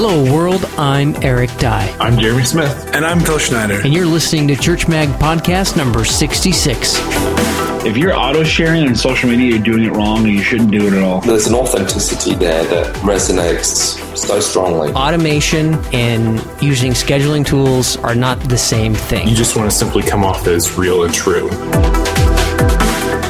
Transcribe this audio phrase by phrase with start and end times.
[0.00, 0.64] Hello, world.
[0.78, 1.92] I'm Eric Dye.
[1.98, 2.94] I'm Jeremy Smith.
[2.94, 3.80] And I'm Phil Schneider.
[3.80, 6.94] And you're listening to Church Mag Podcast number 66.
[7.84, 10.86] If you're auto sharing on social media, you're doing it wrong and you shouldn't do
[10.86, 11.20] it at all.
[11.22, 14.92] There's an authenticity there that resonates so strongly.
[14.92, 19.26] Automation and using scheduling tools are not the same thing.
[19.26, 21.48] You just want to simply come off as real and true.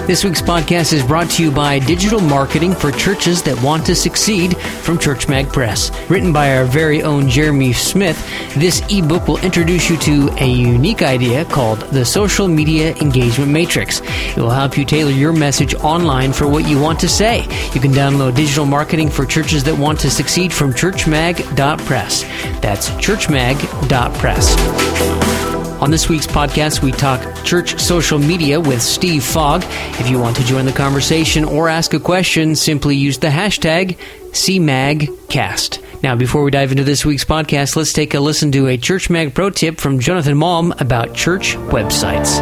[0.09, 3.95] This week's podcast is brought to you by Digital Marketing for Churches That Want to
[3.95, 5.91] Succeed from Church Mag Press.
[6.09, 8.16] Written by our very own Jeremy Smith,
[8.55, 14.01] this ebook will introduce you to a unique idea called the Social Media Engagement Matrix.
[14.01, 17.43] It will help you tailor your message online for what you want to say.
[17.74, 22.23] You can download Digital Marketing for Churches That Want to Succeed from churchmag.press.
[22.62, 25.38] That's churchmag.press.
[25.80, 29.62] On this week's podcast, we talk church social media with Steve Fogg.
[30.01, 33.96] If you want to join the conversation or ask a question, simply use the hashtag
[34.32, 36.02] CMAGcast.
[36.02, 39.09] Now, before we dive into this week's podcast, let's take a listen to a Church
[39.09, 42.38] Mag pro tip from Jonathan Malm about church websites.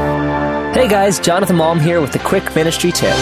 [0.74, 3.16] Hey guys, Jonathan Malm here with a quick ministry tip.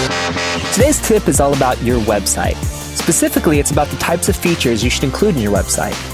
[0.74, 2.54] Today's tip is all about your website.
[2.94, 6.13] Specifically, it's about the types of features you should include in your website.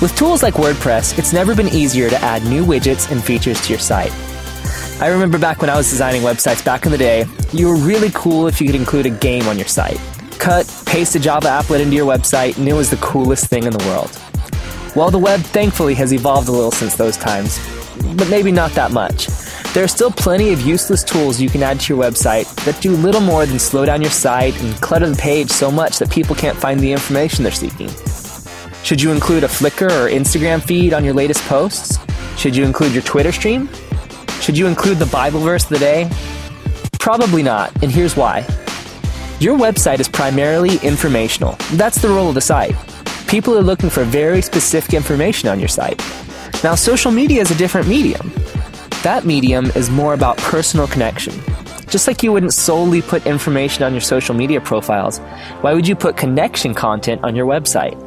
[0.00, 3.70] With tools like WordPress, it's never been easier to add new widgets and features to
[3.70, 4.12] your site.
[5.00, 8.10] I remember back when I was designing websites back in the day, you were really
[8.14, 9.98] cool if you could include a game on your site.
[10.38, 13.72] Cut, paste a Java applet into your website, and it was the coolest thing in
[13.72, 14.16] the world.
[14.94, 17.58] Well, the web thankfully has evolved a little since those times,
[18.14, 19.26] but maybe not that much.
[19.74, 22.92] There are still plenty of useless tools you can add to your website that do
[22.92, 26.36] little more than slow down your site and clutter the page so much that people
[26.36, 27.90] can't find the information they're seeking.
[28.88, 31.98] Should you include a Flickr or Instagram feed on your latest posts?
[32.38, 33.68] Should you include your Twitter stream?
[34.40, 36.10] Should you include the Bible verse of the day?
[36.98, 38.46] Probably not, and here's why.
[39.40, 41.54] Your website is primarily informational.
[41.72, 42.74] That's the role of the site.
[43.28, 45.98] People are looking for very specific information on your site.
[46.64, 48.32] Now, social media is a different medium.
[49.02, 51.34] That medium is more about personal connection.
[51.90, 55.18] Just like you wouldn't solely put information on your social media profiles,
[55.60, 58.02] why would you put connection content on your website?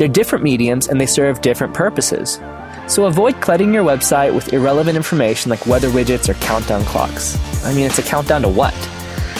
[0.00, 2.40] They're different mediums and they serve different purposes.
[2.88, 7.36] So avoid cluttering your website with irrelevant information like weather widgets or countdown clocks.
[7.66, 8.72] I mean, it's a countdown to what?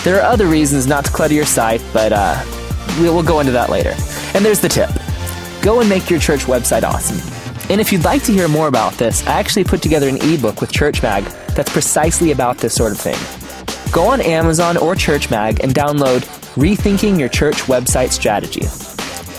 [0.05, 2.45] There are other reasons not to clutter your site, but uh,
[3.01, 3.95] we'll go into that later.
[4.35, 4.91] And there's the tip
[5.63, 7.17] go and make your church website awesome.
[7.71, 10.61] And if you'd like to hear more about this, I actually put together an ebook
[10.61, 13.17] with Church Mag that's precisely about this sort of thing.
[13.93, 16.21] Go on Amazon or Church Mag and download
[16.55, 18.67] Rethinking Your Church Website Strategy.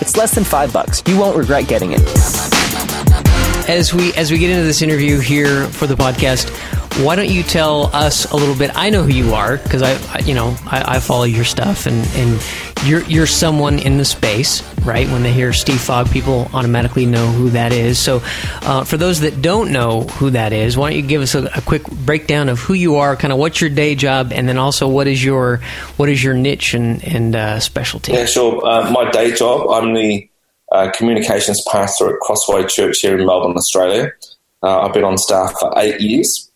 [0.02, 1.04] It's less than five bucks.
[1.06, 2.02] You won't regret getting it.
[3.70, 6.50] As we as we get into this interview here for the podcast,
[7.06, 8.72] why don't you tell us a little bit?
[8.76, 11.86] I know who you are because I, I, you know, I, I, follow your stuff,
[11.86, 12.42] and and
[12.86, 15.08] you're you're someone in the space, right?
[15.10, 18.00] When they hear Steve Fogg, people automatically know who that is.
[18.00, 18.22] So,
[18.62, 21.46] uh, for those that don't know who that is, why don't you give us a,
[21.56, 24.58] a, quick breakdown of who you are, kind of what's your day job, and then
[24.58, 25.58] also what is your
[25.98, 28.14] what is your niche and and uh, specialty?
[28.14, 28.66] Yeah, sure.
[28.66, 30.30] Uh, my day job, I'm the
[30.72, 34.12] uh, communications pastor at Crossway Church here in Melbourne, Australia.
[34.64, 36.50] Uh, I've been on staff for eight years.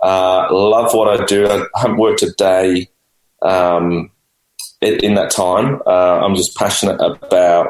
[0.00, 1.48] Uh, love what I do.
[1.48, 2.88] I haven't worked a day
[3.42, 4.10] um,
[4.80, 5.80] in, that time.
[5.86, 7.68] Uh, I'm just passionate about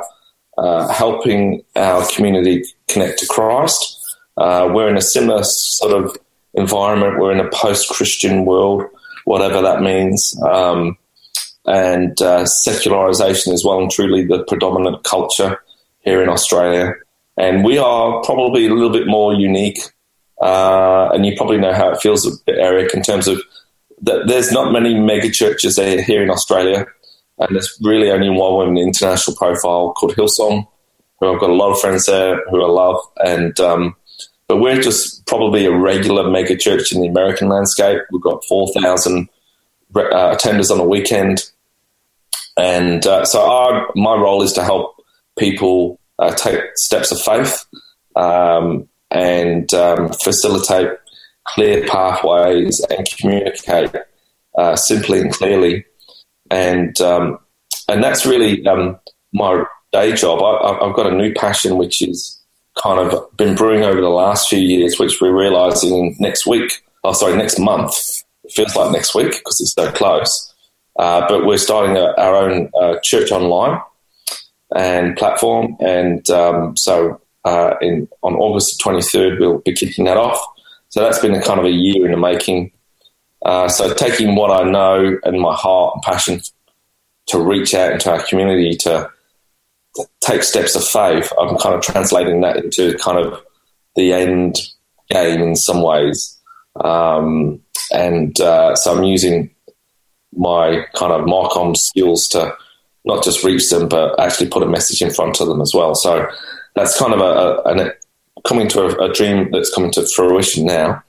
[0.58, 3.98] uh, helping our community connect to Christ.
[4.36, 6.16] Uh, we're in a similar sort of
[6.54, 7.18] environment.
[7.18, 8.84] We're in a post-Christian world,
[9.24, 10.38] whatever that means.
[10.48, 10.96] Um,
[11.66, 15.58] and uh, secularization is well and truly the predominant culture
[16.00, 16.94] here in Australia.
[17.36, 19.78] And we are probably a little bit more unique
[20.40, 23.40] uh, and you probably know how it feels, Eric, in terms of
[24.02, 26.86] that there's not many mega churches here in Australia,
[27.38, 30.66] and there's really only one with an international profile called Hillsong,
[31.20, 33.96] who I've got a lot of friends there who I love, and um,
[34.48, 38.00] but we're just probably a regular mega church in the American landscape.
[38.10, 39.28] We've got four thousand
[39.94, 41.50] uh, attenders on a weekend,
[42.56, 45.02] and uh, so our my role is to help
[45.38, 47.64] people uh, take steps of faith.
[48.14, 50.90] Um, and um, facilitate
[51.46, 53.94] clear pathways and communicate
[54.58, 55.84] uh, simply and clearly.
[56.50, 57.38] And um,
[57.88, 58.98] and that's really um,
[59.32, 60.42] my day job.
[60.42, 62.40] I, have got a new passion, which is
[62.82, 66.84] kind of been brewing over the last few years, which we're realizing next week.
[67.04, 67.94] Oh, sorry, next month.
[68.44, 70.54] It feels like next week because it's so close.
[70.98, 73.80] Uh, but we're starting a, our own uh, church online
[74.74, 80.42] and platform, and um, so uh, in on August 23rd, we'll be kicking that off.
[80.88, 82.72] So that's been a kind of a year in the making.
[83.46, 86.40] Uh, so taking what I know and my heart and passion
[87.26, 89.08] to reach out into our community to
[90.20, 91.32] take steps of faith.
[91.40, 93.40] I'm kind of translating that into kind of
[93.94, 94.56] the end
[95.10, 96.36] game in some ways.
[96.82, 97.60] Um,
[97.92, 99.54] and uh, so I'm using
[100.34, 102.52] my kind of Marcom skills to
[103.04, 105.94] not just reach them, but actually put a message in front of them as well.
[105.94, 106.26] So
[106.74, 107.92] that's kind of a, a,
[108.42, 111.04] coming to a, a, dream that's coming to fruition now.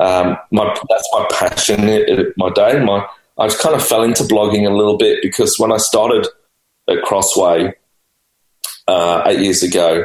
[0.00, 2.82] Um, my, that's my passion, my day.
[2.82, 3.06] My
[3.40, 6.26] I just kind of fell into blogging a little bit because when I started
[6.88, 7.72] at Crossway
[8.86, 10.04] uh, eight years ago,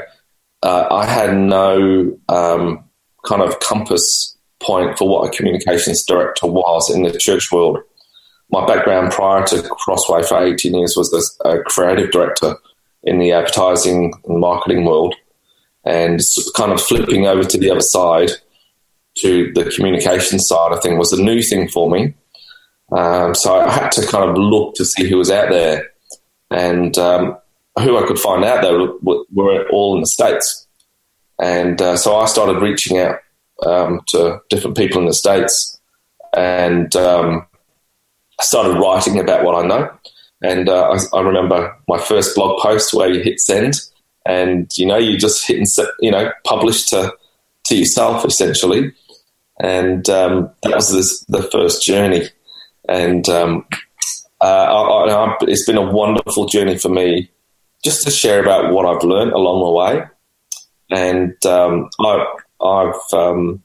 [0.63, 2.83] uh, I had no um,
[3.25, 7.80] kind of compass point for what a communications director was in the church world.
[8.51, 12.56] My background prior to Crossway for 18 years was as a creative director
[13.03, 15.13] in the advertising and marketing world,
[15.83, 16.21] and
[16.56, 18.31] kind of flipping over to the other side
[19.18, 22.14] to the communication side of thing was a new thing for me.
[22.92, 25.92] Um, so I had to kind of look to see who was out there,
[26.52, 27.38] and um,
[27.80, 30.68] who I could find out there were, were all in the states.
[31.40, 33.20] And uh, so I started reaching out
[33.66, 35.80] um, to different people in the states,
[36.36, 37.48] and um,
[38.42, 39.92] started writing about what I know.
[40.42, 43.76] And uh, I, I, remember my first blog post where you hit send,
[44.26, 47.14] and you know you just hit and you know publish to
[47.66, 48.94] to yourself essentially,
[49.60, 52.28] and um, that was this, the first journey.
[52.88, 53.66] And um,
[54.42, 57.30] uh, I, I, it's been a wonderful journey for me
[57.84, 60.06] just to share about what I've learned along the way.
[60.92, 62.25] And um, I,
[62.62, 63.63] I've, um,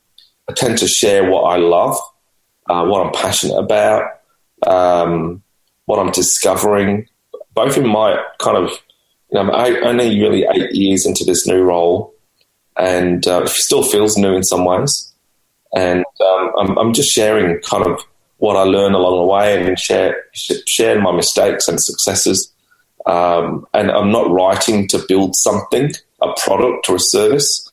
[0.48, 1.96] I tend to share what I love,
[2.68, 4.04] uh, what I'm passionate about,
[4.66, 5.42] um,
[5.86, 7.08] what I'm discovering,
[7.54, 8.70] both in my kind of,
[9.32, 12.14] you know, I'm only really eight years into this new role,
[12.76, 15.12] and uh, it still feels new in some ways.
[15.74, 18.00] And um, I'm, I'm just sharing kind of
[18.38, 22.52] what I learn along the way and share share my mistakes and successes.
[23.06, 27.70] Um, and I'm not writing to build something, a product or a service.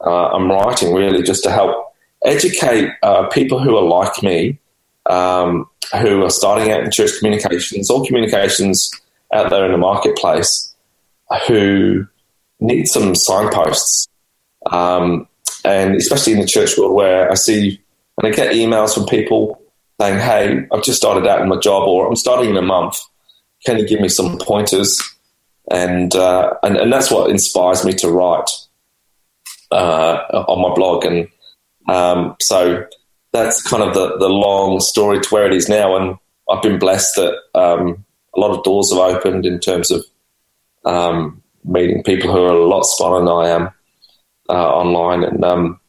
[0.00, 1.94] Uh, I'm writing really just to help
[2.24, 4.58] educate uh, people who are like me,
[5.06, 5.68] um,
[6.00, 8.88] who are starting out in church communications or communications
[9.32, 10.74] out there in the marketplace,
[11.46, 12.06] who
[12.60, 14.08] need some signposts.
[14.70, 15.28] Um,
[15.64, 17.80] and especially in the church world where I see
[18.18, 19.60] and I get emails from people
[20.00, 22.98] saying, "Hey, I've just started out in my job, or I'm starting in a month.
[23.64, 24.96] Can you give me some pointers?"
[25.70, 28.50] And uh, and, and that's what inspires me to write
[29.70, 31.28] uh, on my blog, and
[31.88, 32.86] um, so
[33.32, 35.96] that's kind of the the long story to where it is now.
[35.96, 36.18] And
[36.50, 38.04] I've been blessed that um,
[38.36, 40.04] a lot of doors have opened in terms of
[40.84, 43.73] um, meeting people who are a lot smarter than I am
[44.48, 45.80] uh, online, and um,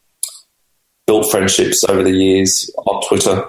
[1.07, 3.46] built friendships over the years on Twitter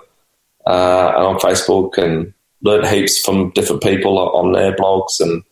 [0.66, 2.32] uh, and on Facebook and
[2.62, 5.20] learned heaps from different people on their blogs.
[5.20, 5.42] And,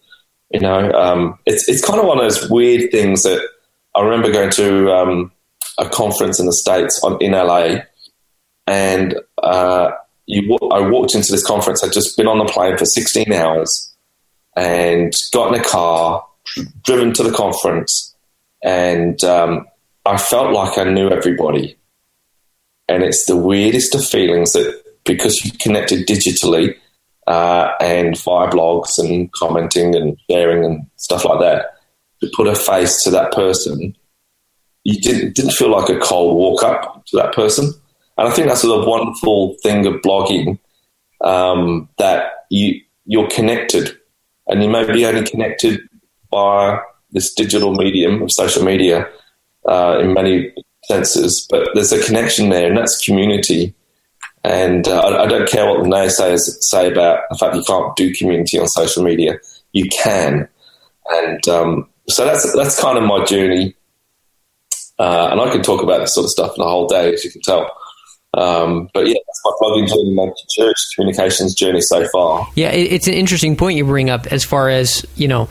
[0.51, 3.41] you know, um, it's, it's kind of one of those weird things that
[3.95, 5.33] I remember going to um,
[5.79, 7.83] a conference in the States on, in LA
[8.67, 9.91] and uh,
[10.27, 11.85] you, I walked into this conference.
[11.85, 13.95] I'd just been on the plane for 16 hours
[14.57, 16.25] and got in a car,
[16.83, 18.13] driven to the conference,
[18.64, 19.66] and um,
[20.06, 21.76] I felt like I knew everybody.
[22.88, 26.75] And it's the weirdest of feelings that because you connected digitally
[27.26, 31.76] uh, and via blogs and commenting and sharing and stuff like that,
[32.21, 33.94] to put a face to that person,
[34.83, 37.73] you didn't didn't feel like a cold walk up to that person.
[38.16, 40.59] And I think that's the wonderful thing of blogging
[41.23, 43.97] um, that you you're connected,
[44.47, 45.80] and you may be only connected
[46.30, 46.80] by
[47.14, 49.09] this digital medium of social media
[49.66, 50.52] uh, in many
[50.85, 53.75] senses, but there's a connection there, and that's community
[54.44, 57.97] and uh, I, I, don't care what the naysayers say about the fact you can't
[57.97, 59.38] do community on social media.
[59.73, 60.49] You can,
[61.06, 63.75] and um, so that's that's kind of my journey.
[64.99, 67.25] Uh, and I can talk about this sort of stuff for the whole day, as
[67.25, 67.75] you can tell.
[68.37, 72.49] Um, but yeah, that's my blogging journey, church communications journey so far.
[72.55, 75.49] Yeah, it's an interesting point you bring up as far as you know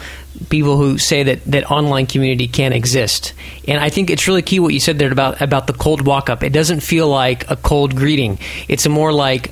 [0.49, 3.33] people who say that that online community can't exist,
[3.67, 6.29] and I think it's really key what you said there about about the cold walk
[6.29, 6.43] up.
[6.43, 8.37] It doesn't feel like a cold greeting.
[8.67, 9.51] It's more like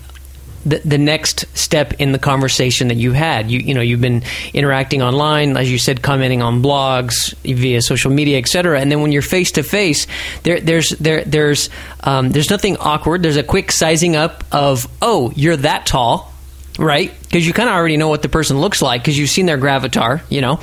[0.66, 3.50] the, the next step in the conversation that you had.
[3.50, 8.12] You you know you've been interacting online, as you said, commenting on blogs via social
[8.12, 8.80] media, etc.
[8.80, 10.08] And then when you're face to face,
[10.44, 11.70] there there's there there's
[12.02, 13.24] um, there's nothing awkward.
[13.24, 16.34] There's a quick sizing up of oh you're that tall,
[16.78, 17.12] right?
[17.22, 19.58] Because you kind of already know what the person looks like because you've seen their
[19.58, 20.60] gravatar, you know.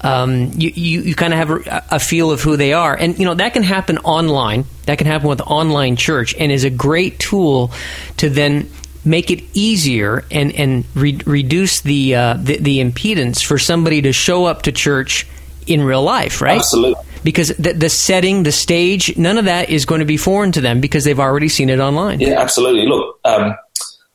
[0.00, 2.94] Um, you, you, you kind of have a, a, feel of who they are.
[2.94, 4.66] And, you know, that can happen online.
[4.84, 7.72] That can happen with online church and is a great tool
[8.18, 8.68] to then
[9.04, 14.12] make it easier and and re- reduce the, uh, the the impedance for somebody to
[14.12, 15.26] show up to church
[15.66, 16.58] in real life, right?
[16.58, 17.02] Absolutely.
[17.22, 20.60] Because the, the setting, the stage, none of that is going to be foreign to
[20.60, 22.20] them because they've already seen it online.
[22.20, 22.86] Yeah, absolutely.
[22.86, 23.54] Look, um,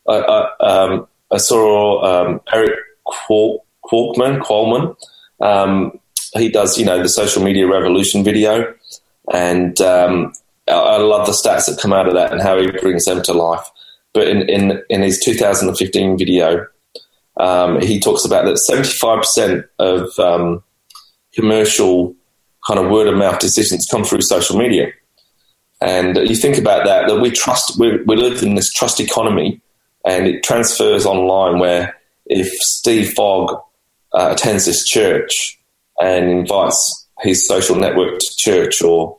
[0.07, 4.95] I, I, um, I saw um, Eric Qual- Qualkman, Qualman.
[5.41, 5.99] Um,
[6.33, 8.75] he does, you know, the social media revolution video,
[9.33, 10.33] and um,
[10.67, 13.23] I, I love the stats that come out of that and how he brings them
[13.23, 13.65] to life.
[14.13, 16.67] But in in, in his 2015 video,
[17.39, 20.63] um, he talks about that 75% of um,
[21.33, 22.15] commercial
[22.67, 24.91] kind of word of mouth decisions come through social media.
[25.81, 29.61] And you think about that, that we trust, we, we live in this trust economy
[30.05, 33.51] and it transfers online where if Steve Fogg
[34.13, 35.57] uh, attends this church
[36.01, 39.17] and invites his social network to church or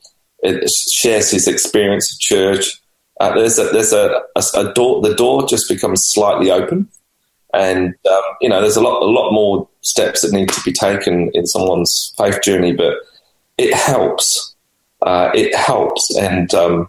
[0.90, 2.80] shares his experience at church,
[3.21, 6.89] uh, there's a, there's a, a, a, door, the door just becomes slightly open.
[7.53, 10.73] And, um, you know, there's a lot, a lot more steps that need to be
[10.73, 12.95] taken in someone's faith journey, but
[13.59, 14.55] it helps.
[15.03, 16.17] Uh, it helps.
[16.19, 16.89] And, um,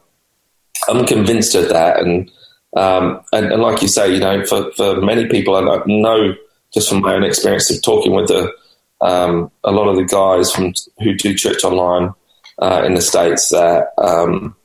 [0.87, 1.99] I'm convinced of that.
[1.99, 2.31] And,
[2.77, 6.33] um, and, and, like you say, you know, for, for many people, I know
[6.73, 8.53] just from my own experience of talking with the,
[9.01, 12.13] um, a lot of the guys from who do church online
[12.59, 14.55] uh, in the states that um,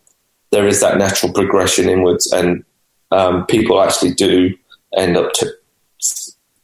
[0.56, 2.64] there is that natural progression inwards, and
[3.10, 4.56] um, people actually do
[4.96, 5.30] end up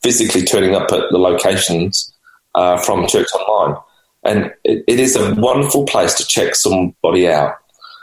[0.03, 2.11] physically turning up at the locations
[2.55, 3.77] uh, from church online,
[4.25, 7.57] and it, it is a wonderful place to check somebody out,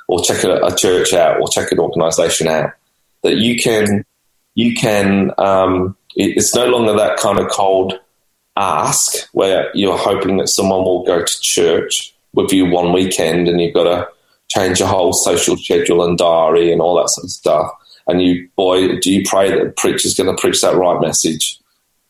[0.08, 2.72] or check a, a church out, or check an organisation out
[3.24, 4.06] that you can
[4.54, 8.00] you can um, it's no longer that kind of cold
[8.58, 13.60] ask where you're hoping that someone will go to church with you one weekend and
[13.60, 14.08] you've got to
[14.50, 17.72] change your whole social schedule and diary and all that sort of stuff.
[18.08, 21.60] And you, boy, do you pray that the preacher's going to preach that right message?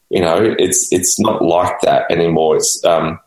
[0.10, 2.56] You know, it's it's not like that anymore.
[2.56, 3.20] It's um,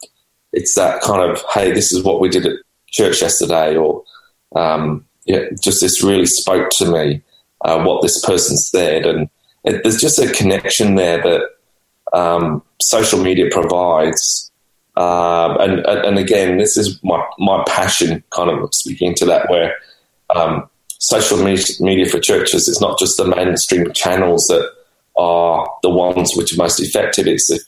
[0.53, 2.57] it's that kind of hey, this is what we did at
[2.89, 4.03] church yesterday, or
[4.57, 7.23] um, yeah, just this really spoke to me
[7.65, 9.29] uh, what this person said, and
[9.65, 14.42] it, there's just a connection there that um, social media provides.
[15.03, 19.75] Um, and, and again, this is my, my passion, kind of speaking to that, where
[20.35, 20.69] um,
[21.01, 24.71] social media for churches is not just the mainstream channels that
[25.17, 27.27] are the ones which are most effective.
[27.27, 27.63] It's if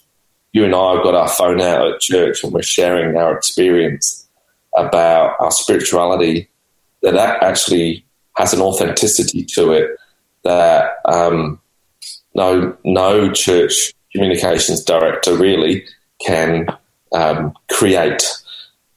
[0.53, 4.29] you and I have got our phone out at church and we're sharing our experience
[4.76, 6.49] about our spirituality,
[7.03, 8.05] that that actually
[8.37, 9.91] has an authenticity to it
[10.45, 11.61] that um,
[12.35, 15.85] no no church communications director really
[16.25, 16.67] can
[17.14, 18.23] um, create.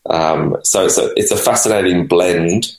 [0.10, 2.78] Um, so it's a it's a fascinating blend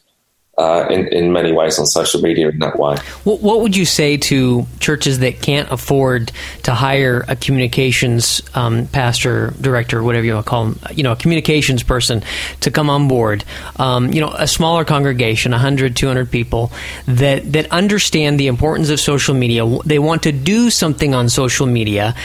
[0.59, 2.97] uh, in, in many ways on social media in that way.
[3.23, 6.33] What, would you say to churches that can't afford
[6.64, 11.12] to hire a communications um, pastor, director, whatever you want to call them, you know,
[11.12, 12.25] a communications person
[12.61, 13.45] to come on board?
[13.76, 16.73] Um, you know, a smaller congregation, 100, 200 people
[17.07, 19.64] that, that understand the importance of social media.
[19.85, 22.16] They want to do something on social media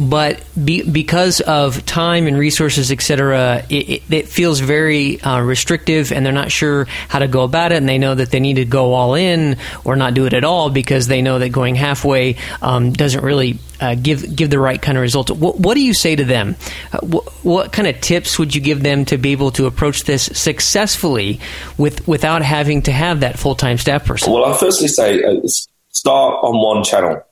[0.00, 6.10] but be, because of time and resources, etc., it, it, it, feels very uh, restrictive,
[6.10, 7.76] and they're not sure how to go about it.
[7.76, 10.42] And they know that they need to go all in or not do it at
[10.42, 14.80] all because they know that going halfway um, doesn't really uh, give give the right
[14.80, 15.30] kind of results.
[15.32, 16.56] What, what do you say to them?
[16.94, 20.04] Uh, what, what, kind of tips would you give them to be able to approach
[20.04, 21.40] this successfully
[21.76, 24.32] with without having to have that full time staff person?
[24.32, 25.46] Well, I'll firstly say uh,
[25.90, 27.22] start on one channel.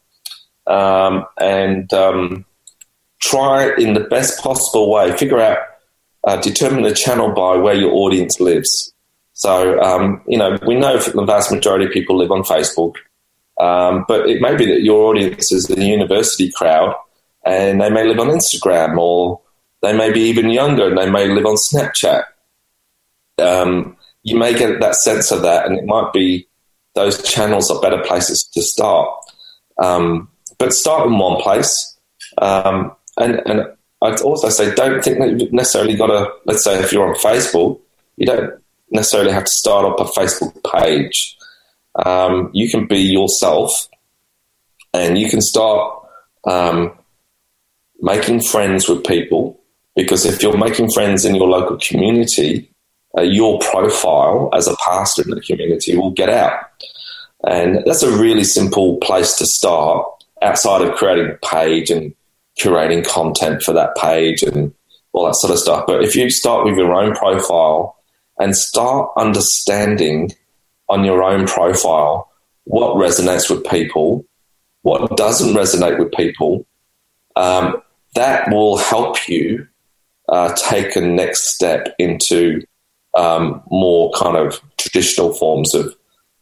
[0.67, 2.45] Um, and um,
[3.21, 5.59] try in the best possible way, figure out,
[6.25, 8.93] uh, determine the channel by where your audience lives.
[9.33, 12.95] So, um, you know, we know the vast majority of people live on Facebook,
[13.61, 16.95] um, but it may be that your audience is the university crowd
[17.45, 19.41] and they may live on Instagram or
[19.83, 22.25] they may be even younger and they may live on Snapchat.
[23.39, 26.49] Um, you may get that sense of that, and it might be
[26.95, 29.09] those channels are better places to start.
[29.79, 31.97] Um, but start in one place.
[32.39, 33.67] Um, and and
[34.01, 36.31] I'd also say don't think that you've necessarily got to.
[36.45, 37.81] Let's say if you're on Facebook,
[38.17, 41.37] you don't necessarily have to start up a Facebook page.
[42.07, 43.89] Um, you can be yourself,
[44.95, 46.07] and you can start
[46.45, 46.93] um,
[48.01, 49.61] making friends with people.
[49.97, 52.71] Because if you're making friends in your local community,
[53.17, 56.61] uh, your profile as a pastor in the community will get out.
[57.45, 60.07] And that's a really simple place to start
[60.41, 62.15] outside of creating a page and
[62.61, 64.73] curating content for that page and
[65.13, 65.85] all that sort of stuff.
[65.87, 67.97] But if you start with your own profile
[68.39, 70.33] and start understanding
[70.89, 72.31] on your own profile
[72.65, 74.25] what resonates with people
[74.83, 76.67] what doesn't resonate with people,
[77.37, 77.83] um,
[78.15, 79.67] that will help you
[80.29, 82.63] uh, take a next step into
[83.15, 85.95] um, more kind of traditional forms of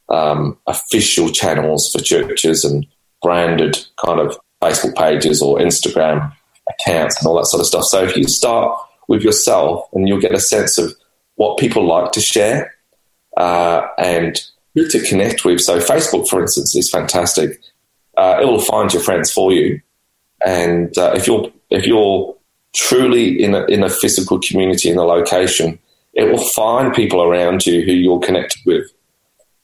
[0.09, 2.87] um, official channels for churches and
[3.23, 6.33] branded kind of Facebook pages or Instagram
[6.69, 7.85] accounts and all that sort of stuff.
[7.85, 10.95] So if you start with yourself and you'll get a sense of
[11.37, 12.75] what people like to share
[13.37, 14.41] uh, and
[14.75, 15.61] who to connect with.
[15.61, 17.61] So Facebook, for instance, is fantastic.
[18.17, 19.81] Uh, it will find your friends for you,
[20.45, 22.35] and uh, if you're if you're
[22.75, 25.79] truly in a, in a physical community in a location,
[26.15, 28.91] it will find people around you who you're connected with,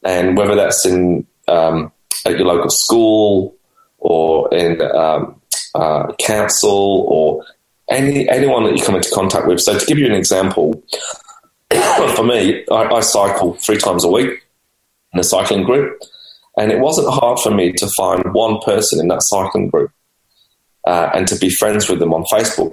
[0.04, 1.90] and whether that's in um,
[2.26, 3.56] at your local school
[4.02, 5.40] or in um,
[5.75, 7.44] uh, council or
[7.88, 9.61] any anyone that you come into contact with.
[9.61, 10.82] So to give you an example,
[12.16, 14.42] for me, I, I cycle three times a week
[15.12, 15.99] in a cycling group,
[16.56, 19.90] and it wasn't hard for me to find one person in that cycling group
[20.87, 22.73] uh, and to be friends with them on Facebook.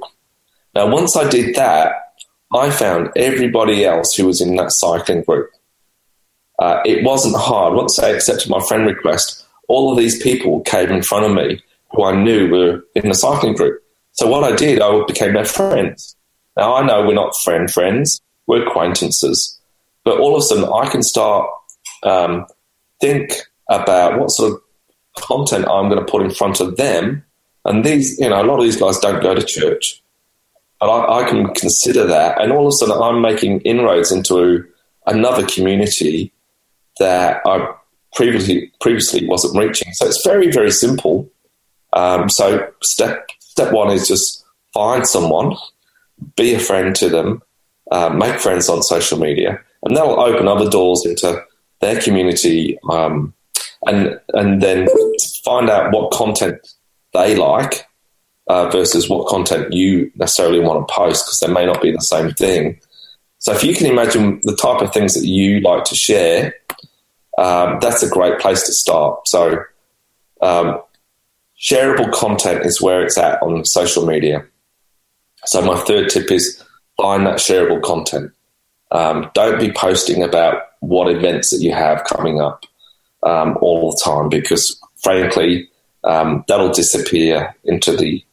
[0.75, 2.13] Now, once I did that,
[2.53, 5.51] I found everybody else who was in that cycling group.
[6.57, 7.73] Uh, it wasn't hard.
[7.73, 11.61] Once I accepted my friend request, all of these people came in front of me
[11.91, 13.81] who I knew were in the cycling group.
[14.11, 16.15] So what I did, I became their friends.
[16.57, 19.59] Now I know we're not friend friends, we're acquaintances,
[20.03, 21.49] but all of a sudden I can start
[22.03, 22.45] um,
[22.99, 23.33] think
[23.69, 24.61] about what sort of
[25.21, 27.23] content I'm going to put in front of them.
[27.65, 30.01] And these, you know, a lot of these guys don't go to church,
[30.79, 32.41] but I, I can consider that.
[32.41, 34.65] And all of a sudden I'm making inroads into
[35.05, 36.31] another community
[36.99, 37.73] that I
[38.13, 39.91] previously previously wasn't reaching.
[39.93, 41.29] So it's very very simple.
[41.93, 45.55] Um, so step step one is just find someone,
[46.35, 47.41] be a friend to them,
[47.91, 51.43] uh, make friends on social media, and that will open other doors into
[51.81, 53.33] their community, um,
[53.85, 54.87] and and then
[55.43, 56.75] find out what content
[57.13, 57.85] they like
[58.47, 61.99] uh, versus what content you necessarily want to post because they may not be the
[61.99, 62.79] same thing.
[63.37, 66.53] So if you can imagine the type of things that you like to share,
[67.39, 69.25] um, that's a great place to start.
[69.25, 69.63] So
[70.41, 70.81] um,
[71.57, 74.45] shareable content is where it's at on social media.
[75.45, 76.61] So my third tip is
[76.97, 78.33] find that shareable content.
[78.91, 82.65] Um, don't be posting about what events that you have coming up
[83.23, 85.69] um, all the time because, frankly,
[86.03, 88.23] um, that'll disappear into the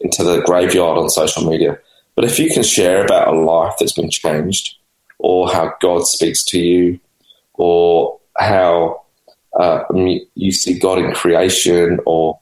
[0.00, 1.78] into the graveyard on social media.
[2.14, 4.76] But if you can share about a life that's been changed,
[5.18, 7.00] or how God speaks to you,
[7.54, 9.02] or how
[9.58, 9.84] uh,
[10.34, 12.38] you see God in creation, or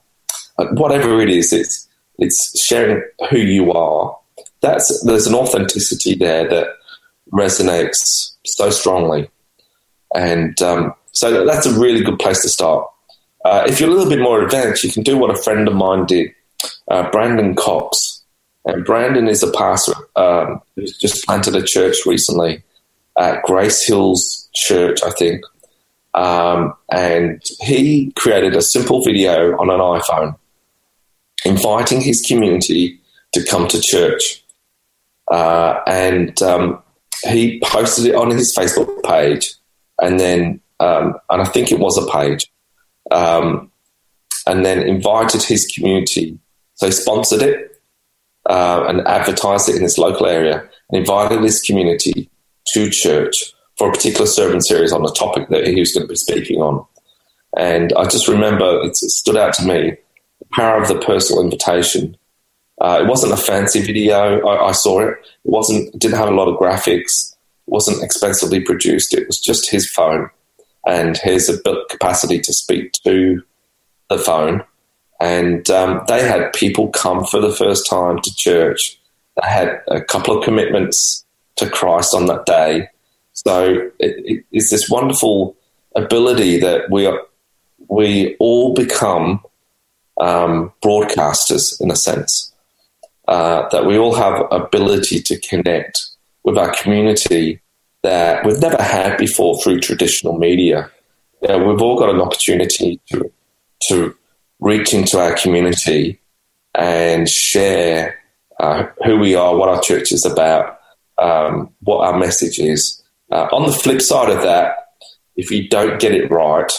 [0.57, 4.17] uh, whatever it is, it's it's sharing who you are.
[4.61, 6.67] That's there's an authenticity there that
[7.31, 9.29] resonates so strongly,
[10.15, 12.87] and um, so that's a really good place to start.
[13.45, 15.75] Uh, if you're a little bit more advanced, you can do what a friend of
[15.75, 16.31] mine did,
[16.89, 18.23] uh, Brandon Cox,
[18.65, 22.63] and Brandon is a pastor um, who's just planted a church recently
[23.19, 25.43] at Grace Hills Church, I think,
[26.13, 30.35] um, and he created a simple video on an iPhone
[31.45, 32.99] inviting his community
[33.33, 34.43] to come to church.
[35.31, 36.81] Uh, and um,
[37.23, 39.55] he posted it on his Facebook page,
[40.01, 42.51] and then, um, and I think it was a page,
[43.11, 43.71] um,
[44.45, 46.37] and then invited his community.
[46.75, 47.81] So he sponsored it
[48.49, 52.29] uh, and advertised it in his local area, and invited his community
[52.73, 56.11] to church for a particular sermon series on the topic that he was going to
[56.11, 56.85] be speaking on.
[57.57, 59.95] And I just remember it stood out to me
[60.39, 62.17] the power of the personal invitation.
[62.81, 64.45] Uh, it wasn't a fancy video.
[64.45, 65.09] I, I, saw it.
[65.09, 65.97] It wasn't.
[65.99, 67.33] Didn't have a lot of graphics.
[67.33, 69.13] It wasn't expensively produced.
[69.13, 70.29] It was just his phone
[70.85, 73.41] and his capacity to speak to
[74.09, 74.63] the phone.
[75.21, 78.99] And um, they had people come for the first time to church.
[79.41, 81.25] They had a couple of commitments
[81.57, 82.89] to Christ on that day.
[83.45, 85.55] So it, it's this wonderful
[85.95, 87.19] ability that we are,
[87.87, 89.41] we all become
[90.19, 92.53] um, broadcasters in a sense.
[93.27, 96.09] Uh, that we all have ability to connect
[96.43, 97.61] with our community
[98.03, 100.91] that we've never had before through traditional media.
[101.41, 103.31] You know, we've all got an opportunity to
[103.87, 104.15] to
[104.59, 106.19] reach into our community
[106.73, 108.19] and share
[108.59, 110.79] uh, who we are, what our church is about,
[111.17, 113.02] um, what our message is.
[113.33, 114.89] Uh, on the flip side of that,
[115.35, 116.71] if you don't get it right,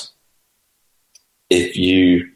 [1.50, 2.30] if you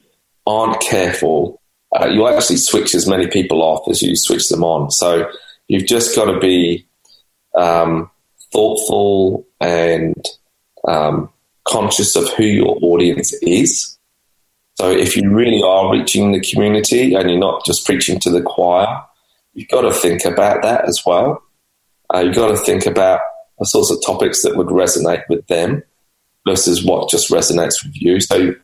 [0.44, 1.62] aren't careful,
[1.96, 4.90] uh, you actually switch as many people off as you switch them on.
[4.90, 5.30] So
[5.68, 6.84] you've just got to be
[7.54, 8.10] um,
[8.52, 10.16] thoughtful and
[10.88, 11.30] um,
[11.68, 13.98] conscious of who your audience is.
[14.80, 18.42] So if you really are reaching the community and you're not just preaching to the
[18.42, 19.00] choir,
[19.54, 21.40] you've got to think about that as well.
[22.12, 23.20] Uh, you've got to think about
[23.58, 25.82] the sorts of topics that would resonate with them
[26.46, 28.20] versus what just resonates with you.
[28.20, 28.54] So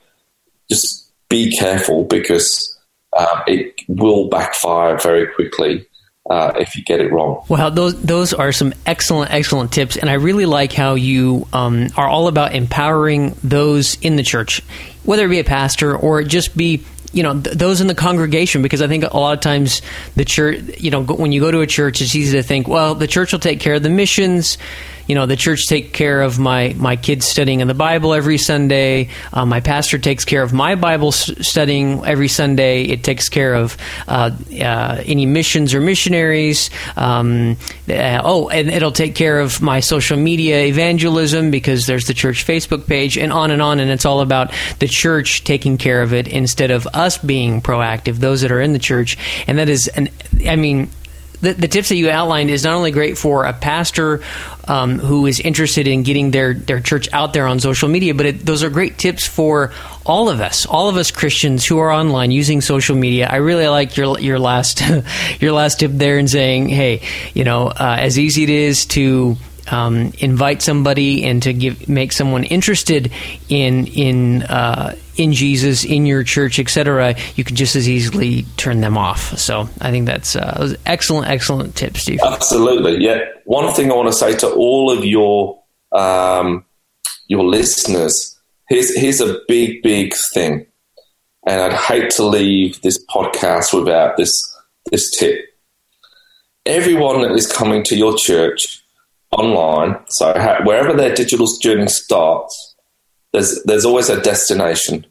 [0.71, 2.79] just be careful because
[3.19, 5.87] um, it will backfire very quickly
[6.31, 7.45] uh, if you get it wrong.
[7.49, 11.89] Well, those those are some excellent, excellent tips, and I really like how you um,
[11.97, 14.63] are all about empowering those in the church,
[15.05, 16.83] whether it be a pastor or just be
[17.15, 19.83] you know th- those in the congregation because I think a lot of times
[20.17, 22.95] the church you know when you go to a church it's easy to think well
[22.95, 24.59] the church will take care of the missions
[25.07, 28.39] you know the church take care of my my kids studying in the Bible every
[28.39, 29.09] Sunday.
[29.33, 32.85] Uh, my pastor takes care of my Bible studying every Sunday.
[32.85, 33.77] It takes care of
[34.09, 36.71] uh, uh, any missions or missionaries.
[36.97, 37.57] Um,
[37.89, 42.47] uh, oh and it'll take care of my social media evangelism because there's the church
[42.47, 43.81] Facebook page and on and on.
[43.81, 47.61] And it's all about the church taking care of it instead of us us being
[47.61, 50.09] proactive, those that are in the church, and that is, an,
[50.47, 50.91] I mean,
[51.45, 54.23] the, the, tips that you outlined is not only great for a pastor
[54.67, 58.27] um, who is interested in getting their, their church out there on social media, but
[58.27, 59.73] it, those are great tips for
[60.07, 63.29] all of us, all of us Christians who are online using social media.
[63.31, 64.83] I really like your your last
[65.41, 67.03] your last tip there in saying, hey,
[67.35, 69.37] you know, uh, as easy it is to
[69.71, 73.13] um, invite somebody and to give make someone interested
[73.49, 78.81] in in uh, in Jesus in your church, etc., you can just as easily turn
[78.81, 79.39] them off.
[79.39, 82.21] So I think that's uh, excellent, excellent tip, Steve.
[82.25, 83.21] Absolutely, yeah.
[83.45, 86.65] One thing I want to say to all of your um,
[87.29, 88.35] your listeners
[88.69, 90.67] here's here's a big, big thing,
[91.47, 94.43] and I'd hate to leave this podcast without this
[94.91, 95.39] this tip.
[96.67, 98.84] Everyone that is coming to your church
[99.39, 100.33] online, so
[100.65, 102.75] wherever their digital journey starts,
[103.33, 105.07] there's there's always a destination,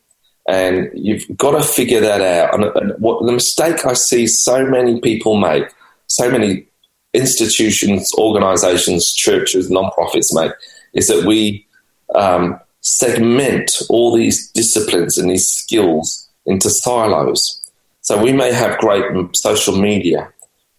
[0.47, 2.53] and you've got to figure that out.
[2.55, 5.65] And, and what the mistake I see so many people make,
[6.07, 6.65] so many
[7.13, 10.51] institutions, organisations, churches, non-profits make,
[10.93, 11.67] is that we
[12.15, 17.59] um, segment all these disciplines and these skills into silos.
[18.01, 19.05] So we may have great
[19.35, 20.31] social media,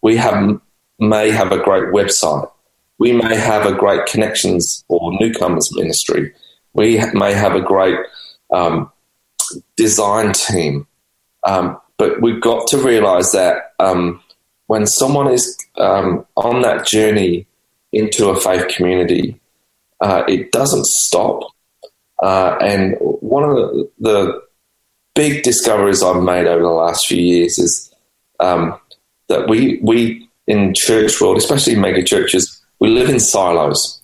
[0.03, 0.61] we have
[0.99, 2.51] may have a great website,
[2.99, 6.33] we may have a great connections or newcomers ministry.
[6.73, 7.99] We may have a great
[8.53, 8.91] um,
[9.77, 10.87] design team.
[11.47, 14.21] Um, but we've got to realize that um,
[14.67, 17.47] when someone is um, on that journey
[17.93, 19.41] into a faith community,
[20.01, 21.43] uh, it doesn't stop.
[22.23, 24.45] Uh, and one of the, the,
[25.15, 27.95] big discoveries I've made over the last few years is
[28.41, 28.77] um,
[29.29, 34.03] that we, we in church world, especially mega churches, we live in silos.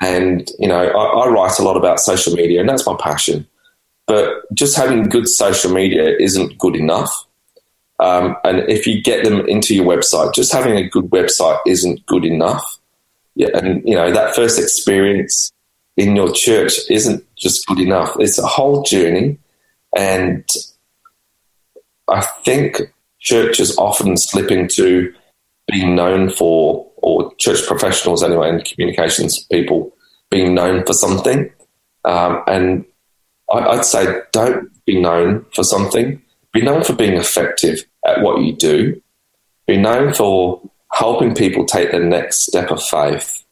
[0.00, 3.46] And, you know, I, I write a lot about social media, and that's my passion.
[4.06, 7.12] But just having good social media isn't good enough.
[8.00, 12.06] Um, and if you get them into your website, just having a good website isn't
[12.06, 12.64] good enough.
[13.34, 15.52] Yeah, and you know that first experience
[15.96, 18.16] in your church isn't just good enough.
[18.18, 19.38] It's a whole journey,
[19.96, 20.44] and
[22.08, 22.80] I think
[23.20, 25.14] churches often slip into
[25.70, 29.92] being known for or church professionals anyway, and communications people
[30.30, 31.52] being known for something.
[32.04, 32.84] Um, and
[33.52, 36.20] I, would say don't be known for something.
[36.52, 39.00] Be known for being effective at what you do.
[39.66, 40.60] Be known for
[40.92, 43.44] helping people take the next step of faith.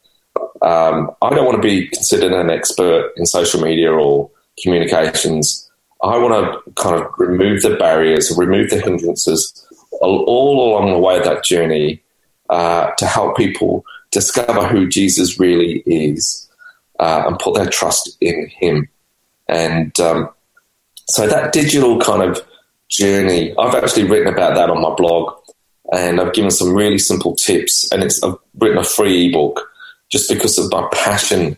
[0.62, 4.30] Um, I don't want to be considered an expert in social media or
[4.62, 5.70] communications.
[6.02, 9.66] I want to kind of remove the barriers, remove the hindrances
[10.00, 12.02] all, all along the way of that journey
[12.50, 16.50] uh, to help people discover who Jesus really is
[16.98, 18.88] uh, and put their trust in Him.
[19.48, 20.30] And um,
[21.08, 22.44] so that digital kind of
[22.88, 25.34] journey, I've actually written about that on my blog,
[25.92, 27.90] and I've given some really simple tips.
[27.92, 29.70] And it's I've written a free ebook
[30.10, 31.56] just because of my passion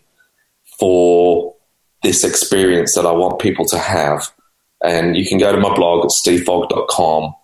[0.79, 1.55] for
[2.03, 4.31] this experience that I want people to have.
[4.85, 7.35] And you can go to my blog at stevefogg.com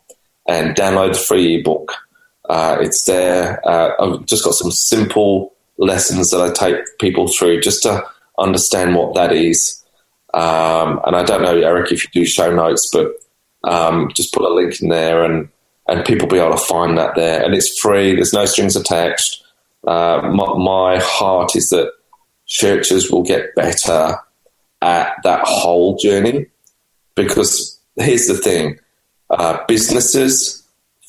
[0.48, 1.94] and download the free ebook.
[2.48, 3.66] Uh, it's there.
[3.68, 8.04] Uh, I've just got some simple lessons that I take people through just to
[8.38, 9.82] understand what that is.
[10.34, 13.12] Um, and I don't know, Eric, if you do show notes, but
[13.64, 15.48] um, just put a link in there and,
[15.86, 17.42] and people be able to find that there.
[17.42, 19.42] And it's free, there's no strings attached.
[19.86, 21.92] Uh, my, my heart is that
[22.46, 24.16] churches will get better
[24.80, 26.46] at that whole journey
[27.14, 28.78] because here's the thing
[29.30, 30.57] uh, businesses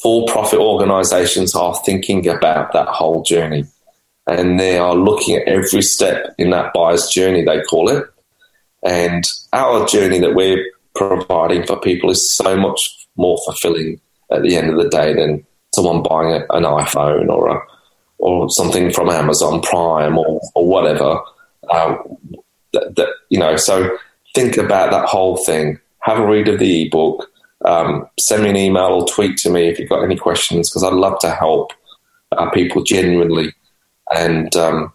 [0.01, 3.65] for profit organizations are thinking about that whole journey
[4.27, 8.05] and they are looking at every step in that buyer's journey, they call it.
[8.83, 10.63] And our journey that we're
[10.95, 13.99] providing for people is so much more fulfilling
[14.31, 17.59] at the end of the day than someone buying an iPhone or a
[18.19, 21.21] or something from Amazon Prime or, or whatever.
[21.71, 22.17] Um,
[22.73, 23.97] that, that, you know, so
[24.35, 25.79] think about that whole thing.
[25.99, 27.28] Have a read of the ebook.
[27.65, 30.83] Um, send me an email or tweet to me if you've got any questions because
[30.83, 31.73] I'd love to help
[32.31, 33.53] uh, people genuinely.
[34.15, 34.93] And um,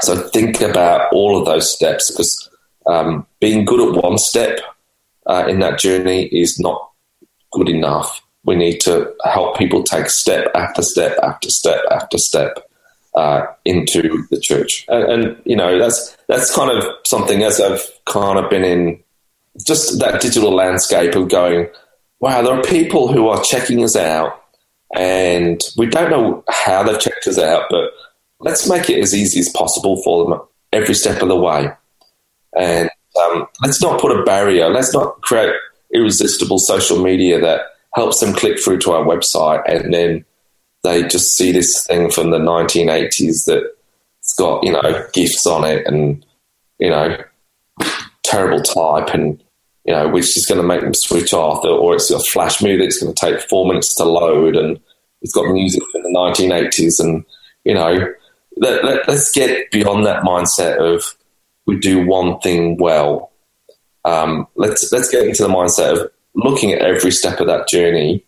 [0.00, 2.50] so think about all of those steps because
[2.86, 4.60] um, being good at one step
[5.26, 6.90] uh, in that journey is not
[7.52, 8.20] good enough.
[8.44, 12.70] We need to help people take step after step after step after step
[13.14, 17.82] uh, into the church, and, and, you know that's that's kind of something as I've
[18.06, 19.02] kind of been in
[19.66, 21.68] just that digital landscape of going,
[22.20, 24.42] wow, there are people who are checking us out,
[24.94, 27.90] and we don't know how they've checked us out, but
[28.38, 30.40] let's make it as easy as possible for them
[30.72, 31.70] every step of the way,
[32.56, 34.68] and um, let's not put a barrier.
[34.68, 35.54] Let's not create
[35.92, 37.62] irresistible social media that
[37.94, 40.24] helps them click through to our website and then
[40.82, 43.72] they just see this thing from the 1980s that
[44.20, 46.24] it's got you know gifts on it and
[46.78, 47.16] you know
[48.22, 49.42] terrible type and
[49.90, 52.84] you know which is going to make them switch off or it's a flash movie
[52.84, 54.78] that's going to take four minutes to load and
[55.20, 57.24] it's got music from the 1980s and
[57.64, 57.96] you know
[58.56, 61.16] let, let, let's get beyond that mindset of
[61.66, 63.32] we do one thing well
[64.04, 68.24] um, let's let's get into the mindset of looking at every step of that journey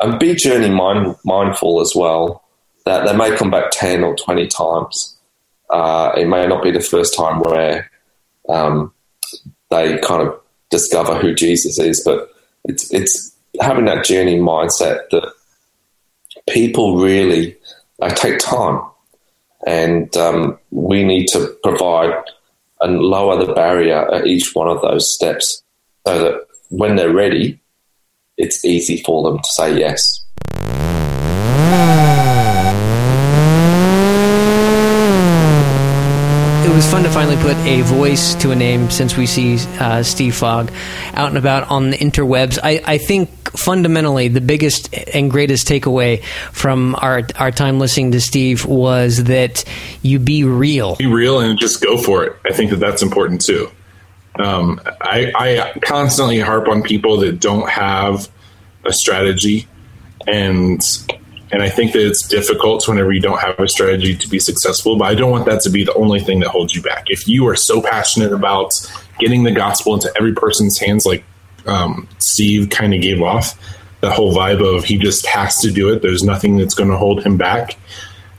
[0.00, 2.42] and be journey mind, mindful as well.
[2.86, 5.16] That they may come back ten or twenty times.
[5.70, 7.88] Uh, it may not be the first time where
[8.48, 8.92] um,
[9.70, 10.41] they kind of
[10.72, 12.32] discover who Jesus is, but
[12.64, 15.32] it's it's having that journey mindset that
[16.48, 17.56] people really
[18.00, 18.82] uh, take time,
[19.66, 22.14] and um, we need to provide
[22.80, 25.62] and lower the barrier at each one of those steps,
[26.04, 27.60] so that when they're ready,
[28.36, 30.21] it's easy for them to say yes.
[36.64, 40.04] It was fun to finally put a voice to a name since we see uh,
[40.04, 40.72] Steve Fogg
[41.12, 42.58] out and about on the interwebs.
[42.62, 46.22] I, I, think fundamentally the biggest and greatest takeaway
[46.52, 49.64] from our our time listening to Steve was that
[50.02, 50.94] you be real.
[50.96, 52.36] Be real and just go for it.
[52.44, 53.68] I think that that's important too.
[54.38, 58.30] Um, I, I constantly harp on people that don't have
[58.84, 59.66] a strategy,
[60.28, 60.80] and
[61.52, 64.96] and I think that it's difficult whenever you don't have a strategy to be successful.
[64.96, 67.10] But I don't want that to be the only thing that holds you back.
[67.10, 68.72] If you are so passionate about
[69.18, 71.24] getting the gospel into every person's hands, like
[71.66, 73.54] um, Steve kind of gave off,
[74.00, 76.00] the whole vibe of he just has to do it.
[76.00, 77.76] There's nothing that's going to hold him back.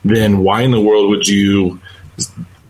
[0.03, 1.79] Then why in the world would you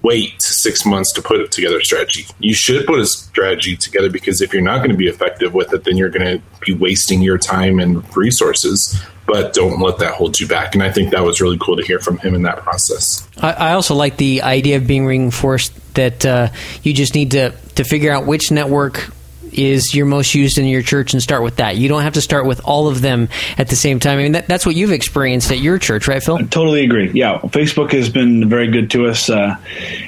[0.03, 2.27] wait six months to put together a strategy.
[2.39, 5.73] You should put a strategy together because if you're not going to be effective with
[5.73, 9.01] it, then you're going to be wasting your time and resources.
[9.25, 10.75] But don't let that hold you back.
[10.75, 13.27] And I think that was really cool to hear from him in that process.
[13.37, 16.49] I, I also like the idea of being reinforced that uh,
[16.81, 19.09] you just need to, to figure out which network
[19.53, 21.77] is your most used in your church and start with that.
[21.77, 24.19] You don't have to start with all of them at the same time.
[24.19, 26.37] I mean, that, that's what you've experienced at your church, right, Phil?
[26.37, 27.11] I totally agree.
[27.13, 29.55] Yeah, Facebook has been very good to us, uh,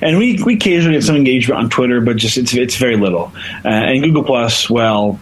[0.02, 3.32] and we we occasionally get some engagement on Twitter, but just it's it's very little.
[3.64, 5.20] Uh, and Google Plus, well,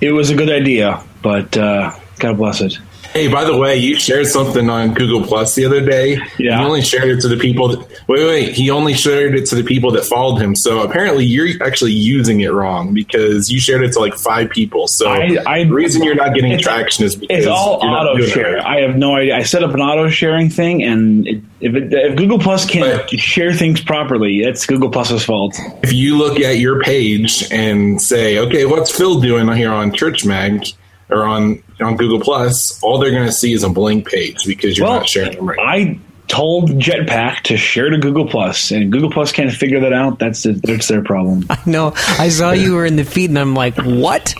[0.00, 2.78] it was a good idea, but uh, God bless it.
[3.12, 6.18] Hey, by the way, you shared something on Google Plus the other day.
[6.38, 6.60] Yeah.
[6.60, 7.68] You only shared it to the people.
[7.68, 8.54] That, wait, wait.
[8.54, 10.54] He only shared it to the people that followed him.
[10.54, 14.88] So apparently, you're actually using it wrong because you shared it to like five people.
[14.88, 18.64] So I, I, the reason you're not getting traction is because it's all auto share.
[18.64, 19.36] I have no idea.
[19.36, 23.10] I set up an auto sharing thing, and it, if, it, if Google Plus can't
[23.10, 25.56] but, share things properly, it's Google Plus's fault.
[25.82, 30.24] If you look at your page and say, "Okay, what's Phil doing here on Church
[30.24, 30.66] Mag?"
[31.10, 34.76] or on on Google Plus, all they're going to see is a blank page because
[34.76, 35.58] you're well, not sharing them right.
[35.58, 40.18] I told Jetpack to share to Google Plus, and Google Plus can't figure that out.
[40.18, 41.46] That's that's their problem.
[41.50, 41.92] I know.
[41.96, 44.34] I saw you were in the feed, and I'm like, what?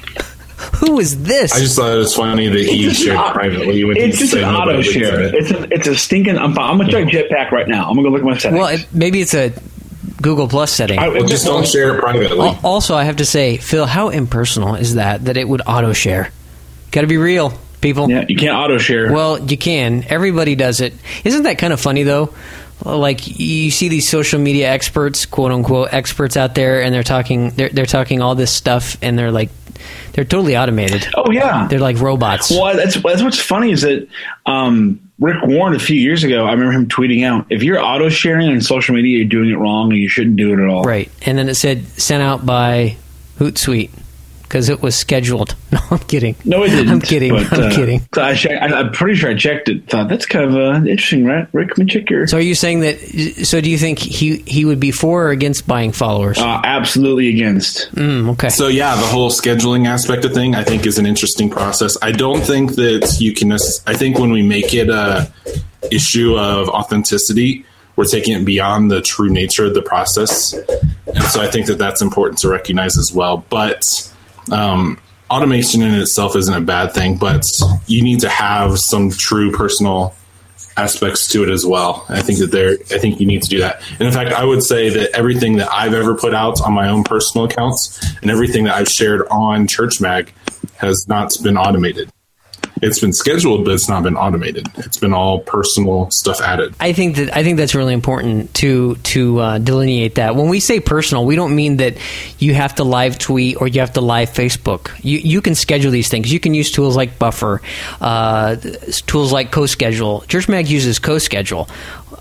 [0.76, 1.52] Who is this?
[1.52, 3.84] I just thought it was funny that he shared an, privately.
[3.84, 5.22] When it's just an auto share.
[5.22, 5.34] It.
[5.34, 6.36] It's a, it's a stinking.
[6.36, 7.88] I'm, I'm gonna check Jetpack right now.
[7.88, 8.60] I'm gonna go look at my settings.
[8.60, 9.52] Well, it, maybe it's a
[10.20, 10.98] Google Plus setting.
[10.98, 12.58] I, well, just don't share it privately.
[12.64, 15.26] Also, I have to say, Phil, how impersonal is that?
[15.26, 16.32] That it would auto share.
[16.90, 18.10] Got to be real, people.
[18.10, 19.12] Yeah, you can't auto share.
[19.12, 20.04] Well, you can.
[20.08, 20.94] Everybody does it.
[21.24, 22.34] Isn't that kind of funny though?
[22.84, 27.50] Like you see these social media experts, quote unquote experts out there, and they're talking.
[27.50, 29.50] They're they're talking all this stuff, and they're like,
[30.12, 31.06] they're totally automated.
[31.14, 32.50] Oh yeah, they're like robots.
[32.50, 34.08] Well, that's that's what's funny is that
[34.46, 38.08] um, Rick Warren a few years ago, I remember him tweeting out, "If you're auto
[38.08, 40.84] sharing on social media, you're doing it wrong, and you shouldn't do it at all."
[40.84, 42.96] Right, and then it said sent out by
[43.38, 43.90] Hootsuite
[44.48, 45.54] because it was scheduled.
[45.70, 46.34] No, I'm kidding.
[46.46, 46.88] No, it didn't.
[46.88, 47.30] I'm kidding.
[47.30, 48.00] but, I'm uh, kidding.
[48.14, 49.86] so I check, I, I'm pretty sure I checked it.
[49.90, 51.46] Thought that's kind of uh, interesting, right?
[51.52, 52.26] Rick can check your.
[52.26, 52.98] So are you saying that?
[53.44, 56.38] So do you think he he would be for or against buying followers?
[56.38, 57.94] Uh, absolutely against.
[57.94, 58.48] Mm, okay.
[58.48, 61.98] So yeah, the whole scheduling aspect of thing I think is an interesting process.
[62.00, 63.52] I don't think that you can.
[63.52, 65.30] I think when we make it a
[65.90, 71.42] issue of authenticity, we're taking it beyond the true nature of the process, and so
[71.42, 73.44] I think that that's important to recognize as well.
[73.50, 74.08] But
[74.52, 74.98] um,
[75.30, 77.42] automation in itself isn't a bad thing, but
[77.86, 80.14] you need to have some true personal
[80.76, 82.06] aspects to it as well.
[82.08, 83.82] I think that there, I think you need to do that.
[83.98, 86.88] And in fact, I would say that everything that I've ever put out on my
[86.88, 90.32] own personal accounts and everything that I've shared on Church Mag
[90.76, 92.10] has not been automated.
[92.82, 94.66] It's been scheduled, but it's not been automated.
[94.76, 96.74] It's been all personal stuff added.
[96.80, 100.36] I think that I think that's really important to to uh, delineate that.
[100.36, 101.96] When we say personal, we don't mean that
[102.38, 104.90] you have to live tweet or you have to live Facebook.
[105.02, 106.32] You you can schedule these things.
[106.32, 107.62] You can use tools like Buffer,
[108.00, 108.56] uh,
[109.06, 110.26] tools like CoSchedule.
[110.28, 111.68] Church Mag uses CoSchedule,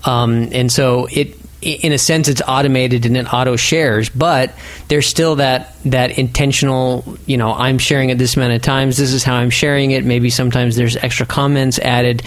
[0.06, 1.36] um, and so it.
[1.60, 4.54] In a sense, it's automated and it auto shares, but
[4.86, 7.18] there's still that that intentional.
[7.26, 8.96] You know, I'm sharing it this amount of times.
[8.96, 10.04] This is how I'm sharing it.
[10.04, 12.22] Maybe sometimes there's extra comments added,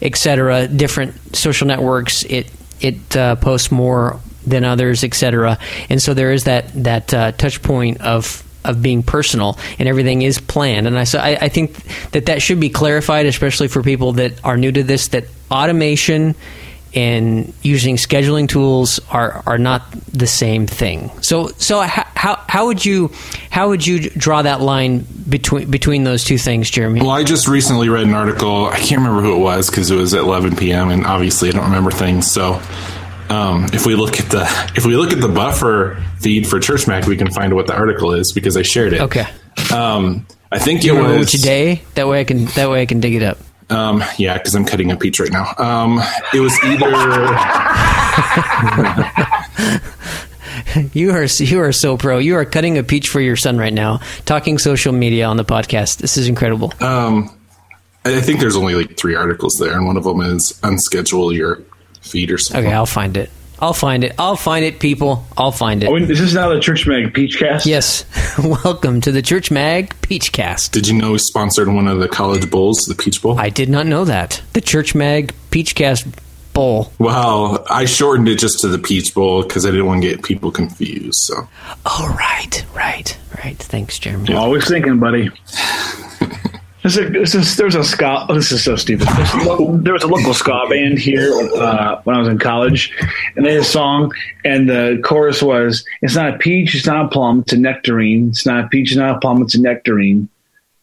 [0.00, 0.68] etc.
[0.68, 2.48] Different social networks, it
[2.80, 5.58] it uh, posts more than others, etc.
[5.90, 10.22] And so there is that that uh, touch point of of being personal, and everything
[10.22, 10.86] is planned.
[10.86, 14.44] And I so I, I think that that should be clarified, especially for people that
[14.44, 15.08] are new to this.
[15.08, 16.34] That automation
[16.96, 19.82] and using scheduling tools are, are not
[20.12, 21.10] the same thing.
[21.22, 23.12] So so how, how how would you
[23.50, 27.02] how would you draw that line between between those two things, Jeremy?
[27.02, 28.66] Well, I just recently read an article.
[28.66, 30.90] I can't remember who it was because it was at 11 p.m.
[30.90, 32.30] and obviously I don't remember things.
[32.30, 32.60] So
[33.28, 34.42] um, if we look at the
[34.74, 37.74] if we look at the buffer feed for Church Mag, we can find what the
[37.74, 39.02] article is because I shared it.
[39.02, 39.26] Okay.
[39.74, 41.82] Um, I think You it was which day?
[41.94, 43.38] That way I can that way I can dig it up.
[43.68, 45.52] Um, yeah, because I'm cutting a peach right now.
[45.58, 46.00] Um,
[46.32, 46.86] it was either
[50.92, 52.18] You are you are so pro.
[52.18, 55.44] You are cutting a peach for your son right now, talking social media on the
[55.44, 55.98] podcast.
[55.98, 56.72] This is incredible.
[56.80, 57.30] um,
[58.04, 61.62] I think there's only like three articles there, and one of them is unschedule your
[62.02, 62.66] feed or something.
[62.66, 63.30] Okay, I'll find it.
[63.58, 64.12] I'll find it.
[64.18, 65.24] I'll find it, people.
[65.36, 65.88] I'll find it.
[65.88, 67.64] Oh, is this now the Church Mag Peachcast?
[67.64, 68.04] Yes.
[68.64, 70.72] Welcome to the Church Mag Peachcast.
[70.72, 73.38] Did you know we sponsored one of the college bowls, the Peach Bowl?
[73.38, 74.42] I did not know that.
[74.52, 76.06] The Church Mag Peachcast
[76.52, 76.92] Bowl.
[76.98, 80.22] well, I shortened it just to the Peach Bowl because I didn't want to get
[80.22, 81.18] people confused.
[81.20, 81.48] So
[81.86, 83.56] Oh, right, right, right.
[83.58, 84.34] Thanks, Jeremy.
[84.34, 85.30] Always thinking, buddy.
[86.86, 88.26] Is, this is, there's a ska.
[88.28, 89.08] Oh, this is so stupid.
[89.08, 92.92] There's local- There was a local ska band here uh, when I was in college,
[93.34, 94.12] and they had a song,
[94.44, 98.28] and the chorus was, "It's not a peach, it's not a plum, it's a nectarine.
[98.28, 100.28] It's not a peach, it's not a plum, it's a nectarine."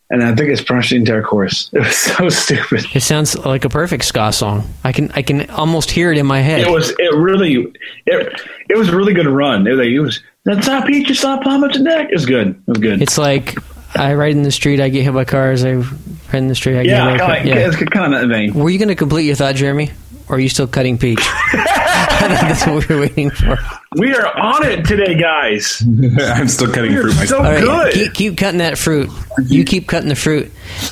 [0.10, 1.70] And I think it's pretty much the entire chorus.
[1.74, 2.86] It was so stupid.
[2.94, 4.64] It sounds like a perfect ska song.
[4.84, 6.62] I can I can almost hear it in my head.
[6.62, 6.92] It was.
[7.00, 7.74] It really.
[8.06, 9.66] It, it was a really good run.
[9.66, 9.80] It was.
[9.80, 12.10] Like, it was that's not a peach, it's not a plum, it's a neck.
[12.12, 12.50] It was good.
[12.50, 13.02] It was good.
[13.02, 13.56] It's like
[13.96, 15.64] I ride in the street, I get hit by cars.
[15.64, 15.94] I ride
[16.34, 17.48] in the street, I get yeah, hit by cars.
[17.48, 18.54] of, it's kind of that vein.
[18.54, 19.92] Were you going to complete your thought, Jeremy?
[20.30, 21.20] Or are you still cutting peach?
[22.30, 23.58] That's what we were waiting for.
[23.98, 25.84] We are on it today, guys.
[26.22, 27.46] I'm still cutting We're fruit so myself.
[27.46, 27.94] All right, good.
[27.94, 29.10] keep, keep cutting that fruit.
[29.46, 30.52] You keep cutting the fruit.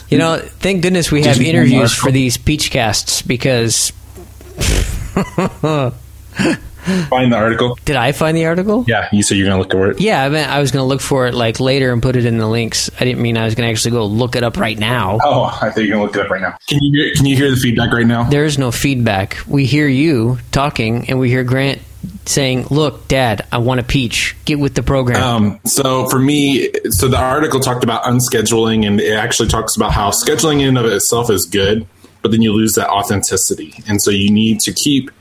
[0.10, 3.94] You know, thank goodness we have interviews for these peach casts because
[7.10, 7.78] Find the article.
[7.86, 8.86] did I find the article?
[8.88, 10.00] Yeah, you said you're gonna look for it.
[10.00, 12.26] Yeah, I meant I was going to look for it like later and put it
[12.26, 12.89] in the links.
[13.00, 15.20] I didn't mean I was going to actually go look it up right now.
[15.24, 16.58] Oh, I thought you're gonna look it up right now.
[16.67, 18.24] Can you hear, can you hear the feedback right now?
[18.24, 19.38] There is no feedback.
[19.48, 21.82] We hear you talking, and we hear Grant
[22.26, 24.36] saying, "Look, Dad, I want a peach.
[24.46, 29.00] Get with the program." Um, so for me, so the article talked about unscheduling, and
[29.00, 31.86] it actually talks about how scheduling in and of itself is good,
[32.22, 35.12] but then you lose that authenticity, and so you need to keep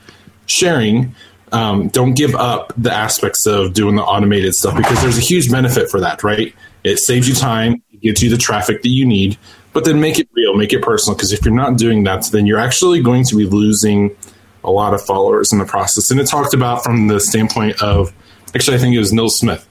[0.47, 1.15] sharing.
[1.51, 5.51] Um, don't give up the aspects of doing the automated stuff because there's a huge
[5.51, 6.55] benefit for that, right?
[6.83, 9.37] It saves you time, it gets you the traffic that you need,
[9.73, 11.15] but then make it real, make it personal.
[11.15, 14.15] Because if you're not doing that, then you're actually going to be losing
[14.63, 16.09] a lot of followers in the process.
[16.09, 18.13] And it talked about from the standpoint of,
[18.55, 19.67] actually, I think it was Neil Smith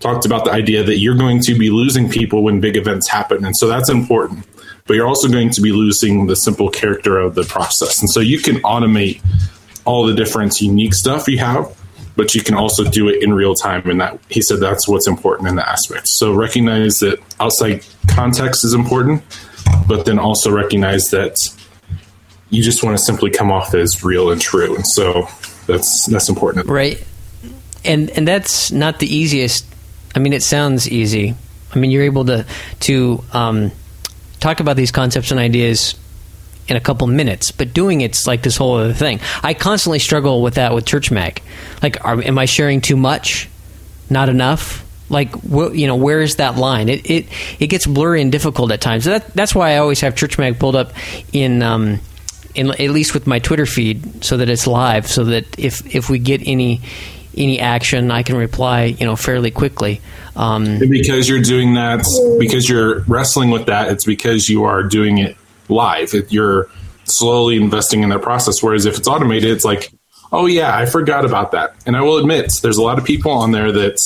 [0.00, 3.44] talked about the idea that you're going to be losing people when big events happen.
[3.44, 4.46] And so that's important.
[4.86, 8.00] But you're also going to be losing the simple character of the process.
[8.00, 9.20] And so you can automate
[9.88, 11.64] all the different unique stuff you have,
[12.16, 13.88] but you can also do it in real time.
[13.90, 16.08] And that he said that's what's important in the aspect.
[16.08, 19.22] So recognize that outside context is important,
[19.88, 21.48] but then also recognize that
[22.50, 24.74] you just want to simply come off as real and true.
[24.74, 25.26] And so
[25.66, 26.66] that's that's important.
[26.66, 27.04] right
[27.84, 29.64] and and that's not the easiest
[30.16, 31.36] i mean it sounds easy
[31.74, 32.46] I mean, you're able to
[32.80, 33.72] to um,
[34.40, 35.94] talk about these concepts and ideas
[36.68, 39.20] in a couple minutes, but doing it's like this whole other thing.
[39.42, 41.42] I constantly struggle with that with Church Mag.
[41.82, 43.48] Like, are, am I sharing too much?
[44.10, 44.84] Not enough?
[45.10, 46.88] Like, wh- you know, where is that line?
[46.88, 47.26] It it
[47.58, 49.04] it gets blurry and difficult at times.
[49.06, 50.92] That, that's why I always have Church Mag pulled up
[51.32, 51.62] in.
[51.62, 52.00] Um,
[52.54, 56.10] in, at least with my Twitter feed, so that it's live, so that if if
[56.10, 56.80] we get any
[57.36, 60.00] any action, I can reply, you know, fairly quickly.
[60.34, 62.04] Um, because you're doing that,
[62.40, 65.36] because you're wrestling with that, it's because you are doing it
[65.68, 66.14] live.
[66.14, 66.70] It, you're
[67.04, 68.62] slowly investing in that process.
[68.62, 69.92] Whereas if it's automated, it's like,
[70.32, 71.74] oh yeah, I forgot about that.
[71.86, 73.98] And I will admit, there's a lot of people on there that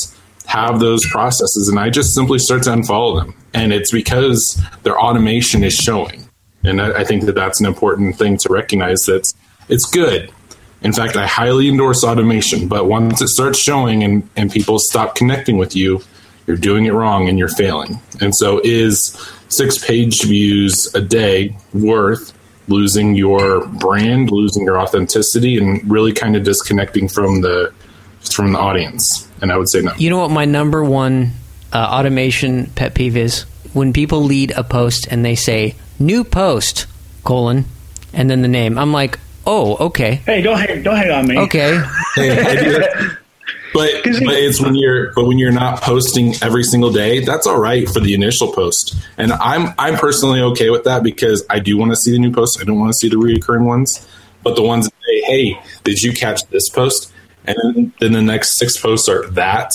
[0.46, 3.34] have those processes, and I just simply start to unfollow them.
[3.54, 6.28] And it's because their automation is showing.
[6.64, 9.32] And I, I think that that's an important thing to recognize that
[9.68, 10.30] it's good.
[10.82, 15.14] In fact, I highly endorse automation, but once it starts showing and, and people stop
[15.14, 16.02] connecting with you,
[16.46, 18.00] you're doing it wrong and you're failing.
[18.20, 19.16] And so, is
[19.52, 22.32] six page views a day worth
[22.68, 27.72] losing your brand, losing your authenticity, and really kind of disconnecting from the
[28.32, 29.28] from the audience?
[29.40, 29.92] And I would say no.
[29.96, 31.32] You know what my number one
[31.72, 33.42] uh, automation pet peeve is
[33.72, 36.86] when people lead a post and they say new post
[37.24, 37.64] colon
[38.12, 38.78] and then the name.
[38.78, 41.38] I'm like, oh, okay, Hey, don't hang, don't hang on me.
[41.38, 41.82] okay.
[43.72, 47.58] But but it's when you're but when you're not posting every single day, that's all
[47.58, 48.94] right for the initial post.
[49.16, 52.32] And I'm I'm personally okay with that because I do want to see the new
[52.32, 52.60] posts.
[52.60, 54.06] I don't want to see the reoccurring ones.
[54.42, 57.12] But the ones that say, "Hey, did you catch this post?"
[57.44, 59.72] And then, then the next six posts are that,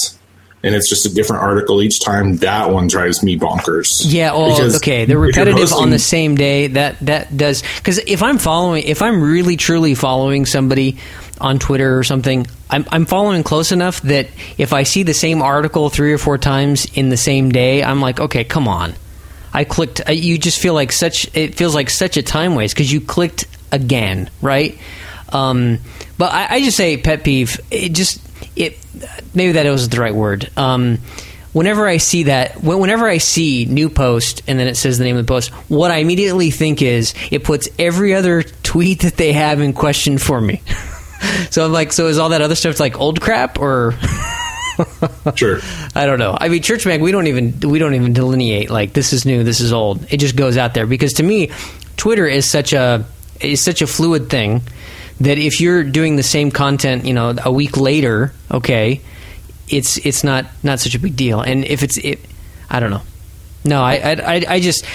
[0.64, 2.38] and it's just a different article each time.
[2.38, 4.04] That one drives me bonkers.
[4.06, 6.68] Yeah, oh, well, okay, they're if you're repetitive on the same day.
[6.68, 10.98] That that does because if I'm following, if I'm really truly following somebody
[11.40, 14.28] on Twitter or something, I'm I'm following close enough that
[14.58, 18.02] if I see the same article three or four times in the same day, I'm
[18.02, 18.94] like, okay, come on.
[19.54, 20.02] I clicked.
[20.10, 21.36] You just feel like such.
[21.36, 24.78] It feels like such a time waste because you clicked again, right?
[25.32, 25.80] Um,
[26.18, 27.60] but I, I just say pet peeve.
[27.72, 28.22] It just
[28.56, 28.78] it
[29.34, 30.50] maybe that wasn't the right word.
[30.58, 31.00] Um,
[31.54, 35.18] whenever I see that, whenever I see new post and then it says the name
[35.18, 39.34] of the post, what I immediately think is it puts every other tweet that they
[39.34, 40.62] have in question for me.
[41.50, 43.94] so I'm like, so is all that other stuff like old crap or?
[45.36, 45.60] Sure.
[45.96, 46.38] I don't know.
[46.40, 49.44] I mean, Church Mag, we don't even we don't even delineate like this is new,
[49.44, 50.06] this is old.
[50.12, 51.52] It just goes out there because to me,
[51.98, 53.06] Twitter is such a
[53.42, 54.62] is such a fluid thing
[55.22, 59.02] that if you're doing the same content, you know, a week later, okay,
[59.68, 61.42] it's it's not not such a big deal.
[61.42, 62.20] And if it's it,
[62.70, 63.02] I don't know.
[63.66, 64.86] No, I I I, I just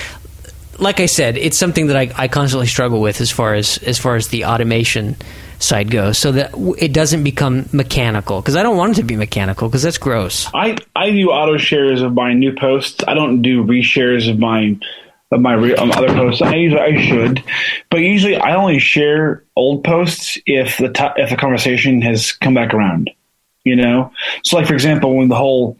[0.78, 3.98] like I said, it's something that I, I constantly struggle with as far as as
[3.98, 5.16] far as the automation
[5.62, 8.40] side goes, so that it doesn't become mechanical.
[8.40, 10.48] Because I don't want it to be mechanical, because that's gross.
[10.54, 13.02] I, I do auto shares of my new posts.
[13.06, 14.78] I don't do reshares of my
[15.30, 16.42] of my re, um, other posts.
[16.42, 17.44] I usually I should,
[17.90, 22.74] but usually I only share old posts if the if the conversation has come back
[22.74, 23.10] around.
[23.64, 25.78] You know, so like for example, when the whole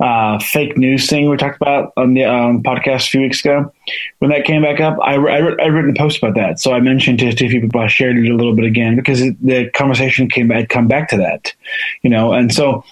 [0.00, 3.72] uh, fake news thing we talked about on the um, podcast a few weeks ago,
[4.18, 6.58] when that came back up, I, I, I written a post about that.
[6.58, 9.20] So I mentioned to, a few people, I shared it a little bit again because
[9.20, 11.54] it, the conversation came had come back to that,
[12.02, 12.84] you know, and so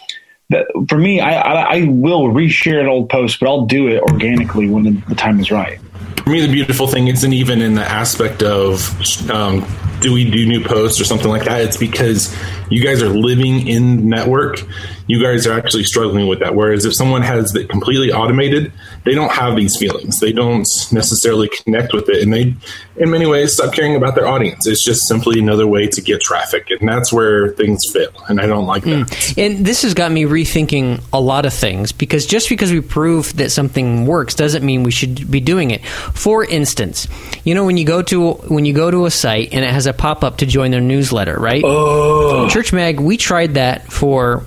[0.50, 4.02] that, for me, I, I, I will reshare an old post, but I'll do it
[4.02, 5.80] organically when the, the time is right.
[6.24, 8.94] For me, the beautiful thing isn't even in the aspect of
[9.30, 9.66] um,
[10.00, 11.62] do we do new posts or something like that.
[11.62, 12.36] It's because
[12.70, 14.62] you guys are living in network.
[15.08, 16.54] You guys are actually struggling with that.
[16.54, 18.72] Whereas if someone has it completely automated,
[19.04, 20.20] they don't have these feelings.
[20.20, 22.54] They don't necessarily connect with it, and they,
[22.96, 24.66] in many ways, stop caring about their audience.
[24.66, 28.12] It's just simply another way to get traffic, and that's where things fail.
[28.28, 29.08] And I don't like that.
[29.08, 29.40] Hmm.
[29.40, 33.36] And this has got me rethinking a lot of things because just because we prove
[33.38, 35.84] that something works doesn't mean we should be doing it.
[35.86, 37.08] For instance,
[37.44, 39.86] you know when you go to when you go to a site and it has
[39.86, 41.62] a pop up to join their newsletter, right?
[41.64, 42.48] Oh.
[42.48, 44.44] Church Mag, we tried that for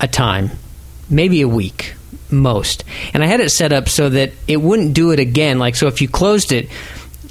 [0.00, 0.50] a time,
[1.08, 1.94] maybe a week
[2.30, 2.84] most.
[3.14, 5.58] And I had it set up so that it wouldn't do it again.
[5.58, 6.68] Like so if you closed it,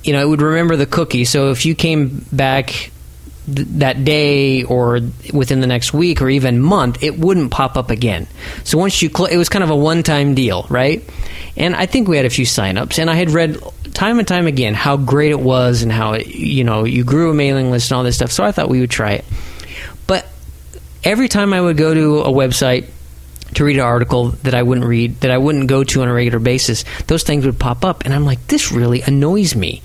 [0.04, 1.26] you know, it would remember the cookie.
[1.26, 2.92] So if you came back
[3.48, 5.00] th- that day or
[5.34, 8.28] within the next week or even month, it wouldn't pop up again.
[8.64, 11.04] So once you, cl- it was kind of a one-time deal, right?
[11.58, 13.58] And I think we had a few signups, and I had read
[13.94, 17.32] time and time again how great it was and how it, you know you grew
[17.32, 18.32] a mailing list and all this stuff.
[18.32, 19.26] So I thought we would try it.
[21.06, 22.90] Every time I would go to a website
[23.54, 26.14] to read an article that I wouldn't read, that I wouldn't go to on a
[26.14, 29.82] regular basis, those things would pop up, and I'm like, this really annoys me.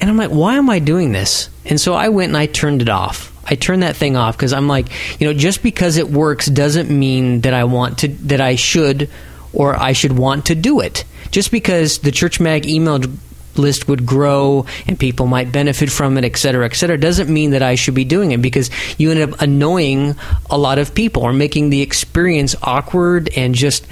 [0.00, 1.48] And I'm like, why am I doing this?
[1.64, 3.32] And so I went and I turned it off.
[3.46, 4.88] I turned that thing off because I'm like,
[5.20, 9.10] you know, just because it works doesn't mean that I want to, that I should
[9.52, 11.04] or I should want to do it.
[11.30, 13.00] Just because the Church Mag email
[13.58, 17.50] list would grow and people might benefit from it, et cetera, et cetera, doesn't mean
[17.50, 20.16] that I should be doing it because you end up annoying
[20.50, 23.86] a lot of people or making the experience awkward and just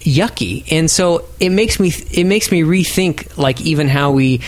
[0.00, 0.70] yucky.
[0.70, 4.40] And so it makes me it makes me rethink like even how we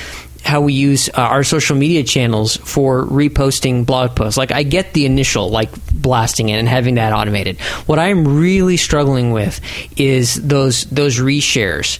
[0.44, 4.38] how we use uh, our social media channels for reposting blog posts.
[4.38, 7.60] Like I get the initial like blasting it and having that automated.
[7.86, 9.60] What I'm really struggling with
[9.98, 11.98] is those those reshares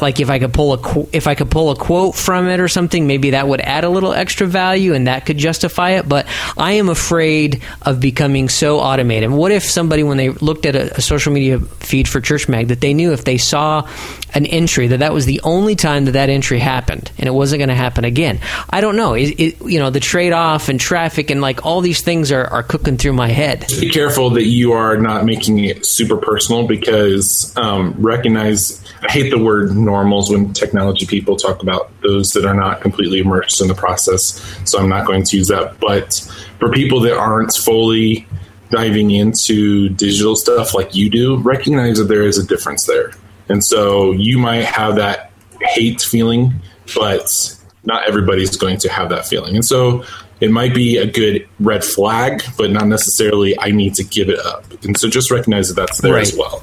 [0.00, 2.68] like if I could pull a if I could pull a quote from it or
[2.68, 6.08] something, maybe that would add a little extra value and that could justify it.
[6.08, 6.26] But
[6.56, 9.30] I am afraid of becoming so automated.
[9.30, 12.68] What if somebody, when they looked at a, a social media feed for Church Mag,
[12.68, 13.88] that they knew if they saw
[14.34, 17.58] an entry that that was the only time that that entry happened and it wasn't
[17.58, 18.40] going to happen again?
[18.68, 19.14] I don't know.
[19.14, 22.46] It, it, you know, the trade off and traffic and like all these things are,
[22.46, 23.66] are cooking through my head.
[23.80, 28.80] Be careful that you are not making it super personal because um, recognize.
[29.02, 33.20] I hate the word normals when technology people talk about those that are not completely
[33.20, 34.40] immersed in the process.
[34.64, 35.78] So I'm not going to use that.
[35.80, 36.14] But
[36.58, 38.26] for people that aren't fully
[38.70, 43.12] diving into digital stuff like you do, recognize that there is a difference there.
[43.48, 46.54] And so you might have that hate feeling,
[46.94, 49.56] but not everybody's going to have that feeling.
[49.56, 50.04] And so
[50.40, 54.38] it might be a good red flag, but not necessarily I need to give it
[54.38, 54.64] up.
[54.84, 56.22] And so just recognize that that's there right.
[56.22, 56.62] as well.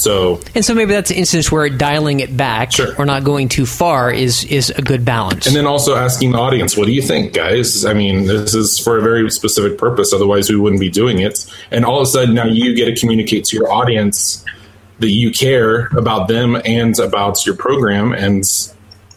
[0.00, 2.96] So and so maybe that's an instance where dialing it back sure.
[2.96, 5.46] or not going too far is is a good balance.
[5.46, 7.84] And then also asking the audience, what do you think, guys?
[7.84, 10.12] I mean, this is for a very specific purpose.
[10.14, 11.44] Otherwise, we wouldn't be doing it.
[11.70, 14.44] And all of a sudden, now you get to communicate to your audience
[15.00, 18.42] that you care about them and about your program and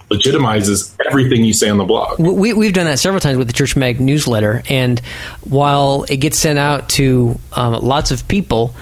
[0.09, 2.19] legitimizes everything you say on the blog.
[2.19, 4.99] We, we've done that several times with the Church Mag newsletter, and
[5.41, 8.75] while it gets sent out to um, lots of people,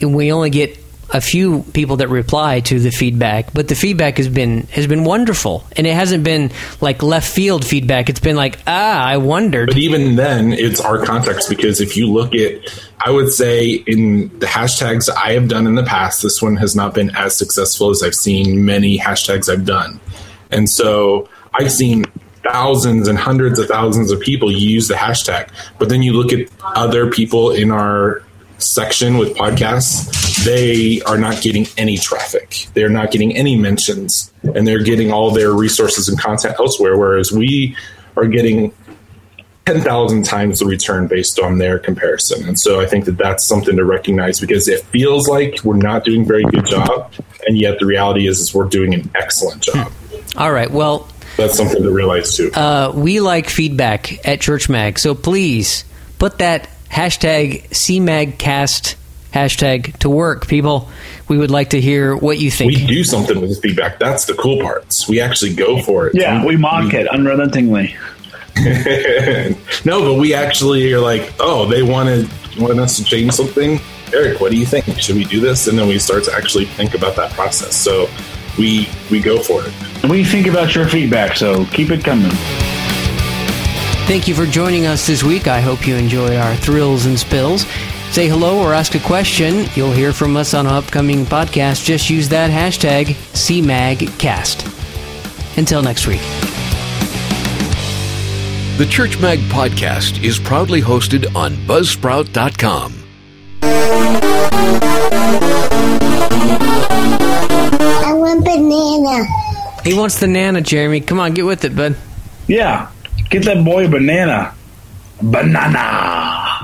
[0.00, 0.78] we only get
[1.10, 5.04] a few people that reply to the feedback, but the feedback has been has been
[5.04, 6.50] wonderful, and it hasn't been
[6.80, 8.08] like left field feedback.
[8.08, 9.68] It's been like, ah, I wondered.
[9.68, 12.60] But even then, it's our context because if you look at,
[13.00, 16.76] I would say in the hashtags I have done in the past, this one has
[16.76, 20.00] not been as successful as I've seen many hashtags I've done,
[20.50, 22.04] and so I've seen
[22.42, 25.48] thousands and hundreds of thousands of people use the hashtag.
[25.78, 28.22] But then you look at other people in our
[28.58, 32.66] section with podcasts, they are not getting any traffic.
[32.74, 36.96] They're not getting any mentions, and they're getting all their resources and content elsewhere.
[36.96, 37.76] Whereas we
[38.16, 38.72] are getting
[39.66, 42.48] 10,000 times the return based on their comparison.
[42.48, 46.04] And so I think that that's something to recognize because it feels like we're not
[46.04, 47.12] doing a very good job.
[47.46, 49.92] And yet the reality is, is we're doing an excellent job.
[50.38, 50.70] All right.
[50.70, 52.50] Well, that's something to realize too.
[52.52, 54.98] Uh, we like feedback at Church Mag.
[54.98, 55.84] So please
[56.18, 58.94] put that hashtag CMAGcast
[59.32, 60.88] hashtag to work, people.
[61.28, 62.72] We would like to hear what you think.
[62.72, 63.98] We do something with feedback.
[63.98, 65.08] That's the cool parts.
[65.08, 66.14] We actually go for it.
[66.14, 67.94] Yeah, we mock we, it unrelentingly.
[69.84, 73.78] no, but we actually are like, oh, they wanted want us to change something.
[74.12, 74.86] Eric, what do you think?
[75.00, 75.68] Should we do this?
[75.68, 77.76] And then we start to actually think about that process.
[77.76, 78.08] So
[78.58, 79.72] we we go for it.
[80.02, 81.36] And we think about your feedback.
[81.36, 82.30] So keep it coming.
[84.08, 85.46] Thank you for joining us this week.
[85.46, 87.66] I hope you enjoyed our thrills and spills.
[88.10, 89.66] Say hello or ask a question.
[89.74, 91.84] You'll hear from us on an upcoming podcast.
[91.84, 94.76] Just use that hashtag CMAGcast.
[95.58, 96.20] Until next week.
[98.78, 102.94] The Church Mag podcast is proudly hosted on Buzzsprout.com.
[108.00, 109.26] I want banana.
[109.84, 111.00] He wants the nana, Jeremy.
[111.00, 111.96] Come on, get with it, bud.
[112.46, 112.90] Yeah.
[113.30, 114.54] Get that boy a banana.
[115.22, 116.57] Banana.